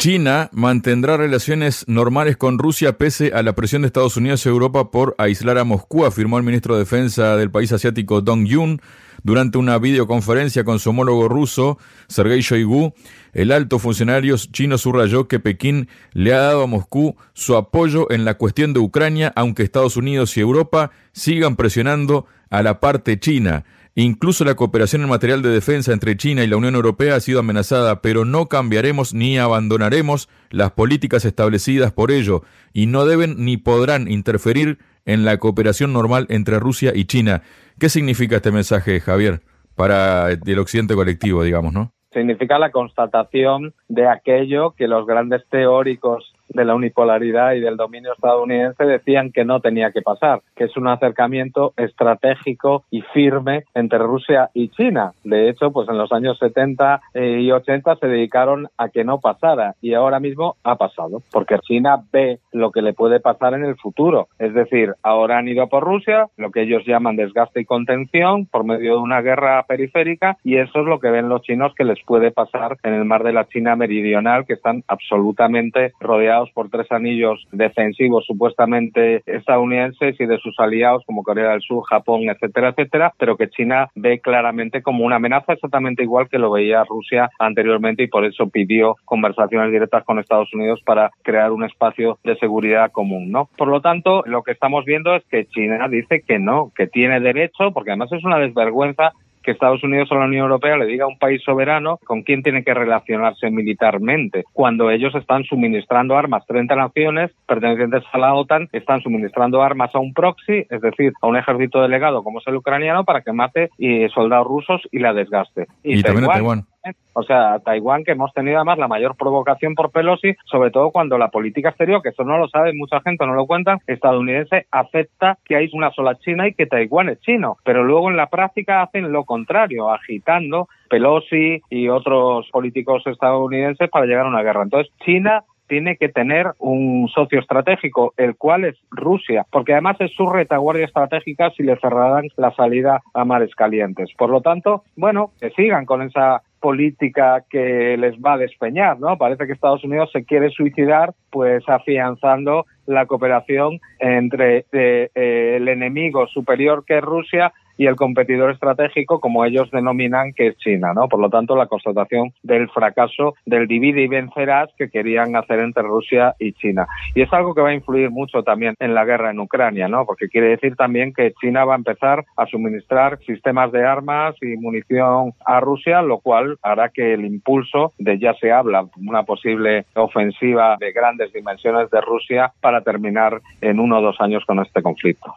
China 0.00 0.48
mantendrá 0.52 1.16
relaciones 1.16 1.84
normales 1.88 2.36
con 2.36 2.60
Rusia 2.60 2.98
pese 2.98 3.32
a 3.34 3.42
la 3.42 3.56
presión 3.56 3.82
de 3.82 3.86
Estados 3.86 4.16
Unidos 4.16 4.46
y 4.46 4.48
Europa 4.48 4.92
por 4.92 5.16
aislar 5.18 5.58
a 5.58 5.64
Moscú, 5.64 6.04
afirmó 6.04 6.38
el 6.38 6.44
ministro 6.44 6.74
de 6.74 6.84
Defensa 6.84 7.36
del 7.36 7.50
país 7.50 7.72
asiático 7.72 8.20
Dong 8.20 8.46
Yun 8.46 8.80
durante 9.24 9.58
una 9.58 9.76
videoconferencia 9.78 10.62
con 10.62 10.78
su 10.78 10.90
homólogo 10.90 11.28
ruso, 11.28 11.78
Sergei 12.06 12.42
Shoigu. 12.42 12.94
El 13.32 13.50
alto 13.50 13.80
funcionario 13.80 14.36
chino 14.36 14.78
subrayó 14.78 15.26
que 15.26 15.40
Pekín 15.40 15.88
le 16.12 16.32
ha 16.32 16.42
dado 16.42 16.62
a 16.62 16.66
Moscú 16.68 17.16
su 17.32 17.56
apoyo 17.56 18.08
en 18.12 18.24
la 18.24 18.34
cuestión 18.34 18.74
de 18.74 18.78
Ucrania, 18.78 19.32
aunque 19.34 19.64
Estados 19.64 19.96
Unidos 19.96 20.36
y 20.36 20.40
Europa 20.40 20.92
sigan 21.10 21.56
presionando 21.56 22.26
a 22.50 22.62
la 22.62 22.78
parte 22.78 23.18
china. 23.18 23.64
Incluso 24.00 24.44
la 24.44 24.54
cooperación 24.54 25.02
en 25.02 25.08
material 25.08 25.42
de 25.42 25.48
defensa 25.48 25.92
entre 25.92 26.16
China 26.16 26.44
y 26.44 26.46
la 26.46 26.56
Unión 26.56 26.76
Europea 26.76 27.16
ha 27.16 27.20
sido 27.20 27.40
amenazada, 27.40 28.00
pero 28.00 28.24
no 28.24 28.46
cambiaremos 28.46 29.12
ni 29.12 29.38
abandonaremos 29.38 30.28
las 30.50 30.70
políticas 30.70 31.24
establecidas 31.24 31.90
por 31.90 32.12
ello, 32.12 32.42
y 32.72 32.86
no 32.86 33.06
deben 33.06 33.44
ni 33.44 33.56
podrán 33.56 34.08
interferir 34.08 34.78
en 35.04 35.24
la 35.24 35.38
cooperación 35.38 35.92
normal 35.92 36.26
entre 36.28 36.60
Rusia 36.60 36.92
y 36.94 37.06
China. 37.06 37.42
¿Qué 37.80 37.88
significa 37.88 38.36
este 38.36 38.52
mensaje, 38.52 39.00
Javier, 39.00 39.40
para 39.74 40.30
el 40.30 40.58
occidente 40.60 40.94
colectivo, 40.94 41.42
digamos, 41.42 41.72
no? 41.72 41.92
Significa 42.12 42.56
la 42.60 42.70
constatación 42.70 43.74
de 43.88 44.06
aquello 44.06 44.76
que 44.76 44.86
los 44.86 45.08
grandes 45.08 45.42
teóricos 45.50 46.36
de 46.48 46.64
la 46.64 46.74
unipolaridad 46.74 47.52
y 47.52 47.60
del 47.60 47.76
dominio 47.76 48.12
estadounidense 48.12 48.84
decían 48.84 49.32
que 49.32 49.44
no 49.44 49.60
tenía 49.60 49.92
que 49.92 50.02
pasar, 50.02 50.40
que 50.56 50.64
es 50.64 50.76
un 50.76 50.88
acercamiento 50.88 51.72
estratégico 51.76 52.84
y 52.90 53.02
firme 53.02 53.64
entre 53.74 53.98
Rusia 53.98 54.50
y 54.54 54.68
China. 54.68 55.12
De 55.24 55.48
hecho, 55.48 55.70
pues 55.70 55.88
en 55.88 55.98
los 55.98 56.12
años 56.12 56.38
70 56.38 57.00
eh, 57.14 57.40
y 57.40 57.50
80 57.50 57.96
se 57.96 58.06
dedicaron 58.06 58.68
a 58.76 58.88
que 58.88 59.04
no 59.04 59.20
pasara 59.20 59.74
y 59.80 59.94
ahora 59.94 60.20
mismo 60.20 60.56
ha 60.64 60.76
pasado, 60.76 61.22
porque 61.32 61.58
China 61.60 62.02
ve 62.12 62.38
lo 62.52 62.70
que 62.70 62.82
le 62.82 62.92
puede 62.92 63.20
pasar 63.20 63.54
en 63.54 63.64
el 63.64 63.76
futuro. 63.76 64.28
Es 64.38 64.54
decir, 64.54 64.94
ahora 65.02 65.38
han 65.38 65.48
ido 65.48 65.66
por 65.68 65.84
Rusia, 65.84 66.26
lo 66.36 66.50
que 66.50 66.62
ellos 66.62 66.84
llaman 66.86 67.16
desgaste 67.16 67.60
y 67.60 67.64
contención 67.64 68.46
por 68.46 68.64
medio 68.64 68.94
de 68.94 69.00
una 69.00 69.20
guerra 69.20 69.62
periférica 69.64 70.36
y 70.44 70.56
eso 70.56 70.80
es 70.80 70.86
lo 70.86 71.00
que 71.00 71.10
ven 71.10 71.28
los 71.28 71.42
chinos 71.42 71.74
que 71.74 71.84
les 71.84 72.02
puede 72.04 72.30
pasar 72.30 72.76
en 72.82 72.94
el 72.94 73.04
mar 73.04 73.22
de 73.22 73.32
la 73.32 73.46
China 73.48 73.76
meridional, 73.76 74.46
que 74.46 74.54
están 74.54 74.82
absolutamente 74.88 75.92
rodeados 76.00 76.37
por 76.54 76.70
tres 76.70 76.90
anillos 76.90 77.46
defensivos 77.52 78.24
supuestamente 78.26 79.22
estadounidenses 79.26 80.20
y 80.20 80.26
de 80.26 80.38
sus 80.38 80.58
aliados 80.58 81.02
como 81.06 81.22
Corea 81.22 81.50
del 81.50 81.62
Sur, 81.62 81.84
Japón, 81.84 82.28
etcétera, 82.28 82.70
etcétera, 82.70 83.12
pero 83.18 83.36
que 83.36 83.48
China 83.50 83.88
ve 83.94 84.20
claramente 84.20 84.82
como 84.82 85.04
una 85.04 85.16
amenaza 85.16 85.52
exactamente 85.52 86.02
igual 86.02 86.28
que 86.28 86.38
lo 86.38 86.50
veía 86.50 86.84
Rusia 86.84 87.30
anteriormente 87.38 88.02
y 88.02 88.08
por 88.08 88.24
eso 88.24 88.48
pidió 88.48 88.96
conversaciones 89.04 89.72
directas 89.72 90.04
con 90.04 90.18
Estados 90.18 90.52
Unidos 90.54 90.80
para 90.84 91.10
crear 91.22 91.52
un 91.52 91.64
espacio 91.64 92.18
de 92.24 92.36
seguridad 92.36 92.90
común, 92.92 93.30
¿no? 93.30 93.48
Por 93.56 93.68
lo 93.68 93.80
tanto, 93.80 94.22
lo 94.26 94.42
que 94.42 94.52
estamos 94.52 94.84
viendo 94.84 95.14
es 95.14 95.24
que 95.26 95.46
China 95.46 95.88
dice 95.88 96.22
que 96.26 96.38
no, 96.38 96.72
que 96.74 96.86
tiene 96.86 97.20
derecho, 97.20 97.72
porque 97.72 97.90
además 97.90 98.12
es 98.12 98.24
una 98.24 98.38
desvergüenza 98.38 99.12
que 99.48 99.52
Estados 99.52 99.82
Unidos 99.82 100.12
o 100.12 100.14
la 100.14 100.26
Unión 100.26 100.42
Europea 100.42 100.76
le 100.76 100.84
diga 100.84 101.06
a 101.06 101.08
un 101.08 101.16
país 101.16 101.42
soberano 101.42 101.98
con 102.04 102.22
quién 102.22 102.42
tiene 102.42 102.64
que 102.64 102.74
relacionarse 102.74 103.50
militarmente, 103.50 104.44
cuando 104.52 104.90
ellos 104.90 105.14
están 105.14 105.44
suministrando 105.44 106.18
armas, 106.18 106.44
30 106.46 106.76
naciones 106.76 107.30
pertenecientes 107.46 108.02
a 108.12 108.18
la 108.18 108.34
OTAN 108.34 108.68
están 108.72 109.00
suministrando 109.00 109.62
armas 109.62 109.94
a 109.94 110.00
un 110.00 110.12
proxy, 110.12 110.66
es 110.68 110.82
decir, 110.82 111.14
a 111.22 111.28
un 111.28 111.38
ejército 111.38 111.80
delegado 111.80 112.22
como 112.22 112.40
es 112.40 112.46
el 112.46 112.56
ucraniano, 112.56 113.04
para 113.04 113.22
que 113.22 113.32
mate 113.32 113.70
y 113.78 114.06
soldados 114.10 114.46
rusos 114.46 114.82
y 114.92 114.98
la 114.98 115.14
desgaste. 115.14 115.66
Y, 115.82 116.02
también 116.02 116.26
Taiwán 116.26 116.66
o 117.12 117.22
sea, 117.22 117.58
Taiwán, 117.60 118.04
que 118.04 118.12
hemos 118.12 118.32
tenido 118.32 118.56
además 118.56 118.78
la 118.78 118.88
mayor 118.88 119.16
provocación 119.16 119.74
por 119.74 119.90
Pelosi, 119.90 120.34
sobre 120.44 120.70
todo 120.70 120.90
cuando 120.90 121.18
la 121.18 121.28
política 121.28 121.70
exterior, 121.70 122.02
que 122.02 122.10
eso 122.10 122.24
no 122.24 122.38
lo 122.38 122.48
sabe 122.48 122.72
mucha 122.74 123.00
gente, 123.00 123.26
no 123.26 123.34
lo 123.34 123.46
cuentan, 123.46 123.78
estadounidense 123.86 124.66
acepta 124.70 125.38
que 125.44 125.56
hay 125.56 125.68
una 125.72 125.90
sola 125.90 126.16
China 126.16 126.48
y 126.48 126.54
que 126.54 126.66
Taiwán 126.66 127.08
es 127.08 127.20
chino, 127.20 127.56
pero 127.64 127.84
luego 127.84 128.10
en 128.10 128.16
la 128.16 128.28
práctica 128.28 128.82
hacen 128.82 129.12
lo 129.12 129.24
contrario, 129.24 129.90
agitando 129.90 130.68
Pelosi 130.88 131.60
y 131.70 131.88
otros 131.88 132.48
políticos 132.50 133.02
estadounidenses 133.06 133.90
para 133.90 134.06
llegar 134.06 134.26
a 134.26 134.30
una 134.30 134.42
guerra. 134.42 134.62
Entonces, 134.62 134.92
China 135.04 135.44
tiene 135.68 135.96
que 135.96 136.08
tener 136.08 136.46
un 136.58 137.08
socio 137.14 137.38
estratégico, 137.38 138.14
el 138.16 138.36
cual 138.36 138.64
es 138.64 138.76
Rusia, 138.90 139.46
porque 139.50 139.72
además 139.72 140.00
es 140.00 140.12
su 140.12 140.26
retaguardia 140.26 140.86
estratégica 140.86 141.50
si 141.50 141.62
le 141.62 141.76
cerrarán 141.76 142.28
la 142.36 142.52
salida 142.54 143.02
a 143.14 143.24
mares 143.24 143.54
calientes. 143.54 144.10
Por 144.16 144.30
lo 144.30 144.40
tanto, 144.40 144.82
bueno, 144.96 145.30
que 145.40 145.50
sigan 145.50 145.84
con 145.84 146.02
esa 146.02 146.42
política 146.60 147.44
que 147.48 147.96
les 147.98 148.16
va 148.16 148.34
a 148.34 148.38
despeñar, 148.38 148.98
¿no? 148.98 149.16
Parece 149.16 149.46
que 149.46 149.52
Estados 149.52 149.84
Unidos 149.84 150.10
se 150.12 150.24
quiere 150.24 150.50
suicidar, 150.50 151.14
pues 151.30 151.62
afianzando 151.68 152.66
la 152.86 153.06
cooperación 153.06 153.80
entre 153.98 154.66
eh, 154.72 155.10
el 155.14 155.68
enemigo 155.68 156.26
superior 156.26 156.84
que 156.86 156.98
es 156.98 157.04
Rusia 157.04 157.52
y 157.78 157.86
el 157.86 157.96
competidor 157.96 158.50
estratégico, 158.50 159.20
como 159.20 159.44
ellos 159.44 159.70
denominan, 159.70 160.34
que 160.34 160.48
es 160.48 160.58
China, 160.58 160.92
¿no? 160.94 161.08
Por 161.08 161.20
lo 161.20 161.30
tanto, 161.30 161.56
la 161.56 161.68
constatación 161.68 162.34
del 162.42 162.68
fracaso 162.68 163.34
del 163.46 163.66
divide 163.68 164.02
y 164.02 164.08
vencerás 164.08 164.68
que 164.76 164.90
querían 164.90 165.36
hacer 165.36 165.60
entre 165.60 165.84
Rusia 165.84 166.34
y 166.38 166.52
China. 166.52 166.86
Y 167.14 167.22
es 167.22 167.32
algo 167.32 167.54
que 167.54 167.62
va 167.62 167.70
a 167.70 167.74
influir 167.74 168.10
mucho 168.10 168.42
también 168.42 168.74
en 168.80 168.94
la 168.94 169.04
guerra 169.04 169.30
en 169.30 169.38
Ucrania, 169.38 169.88
¿no? 169.88 170.04
Porque 170.04 170.28
quiere 170.28 170.48
decir 170.48 170.74
también 170.74 171.14
que 171.14 171.32
China 171.40 171.64
va 171.64 171.74
a 171.74 171.78
empezar 171.78 172.24
a 172.36 172.46
suministrar 172.46 173.20
sistemas 173.24 173.70
de 173.70 173.86
armas 173.86 174.34
y 174.42 174.56
munición 174.56 175.32
a 175.46 175.60
Rusia, 175.60 176.02
lo 176.02 176.18
cual 176.18 176.58
hará 176.62 176.88
que 176.88 177.14
el 177.14 177.24
impulso 177.24 177.92
de 177.98 178.18
ya 178.18 178.34
se 178.34 178.50
habla 178.50 178.86
una 178.96 179.22
posible 179.22 179.86
ofensiva 179.94 180.76
de 180.80 180.90
grandes 180.90 181.32
dimensiones 181.32 181.90
de 181.90 182.00
Rusia 182.00 182.52
para 182.60 182.80
terminar 182.82 183.40
en 183.60 183.78
uno 183.78 183.98
o 183.98 184.02
dos 184.02 184.16
años 184.20 184.44
con 184.44 184.58
este 184.58 184.82
conflicto. 184.82 185.32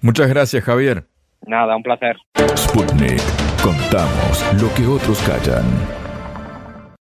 Muchas 0.00 0.28
gracias, 0.28 0.62
Javier. 0.62 1.04
Nada, 1.46 1.76
un 1.76 1.82
placer. 1.82 2.16
Sputnik. 2.56 3.20
Contamos 3.62 4.44
lo 4.60 4.72
que 4.74 4.86
otros 4.86 5.18
callan. 5.20 5.64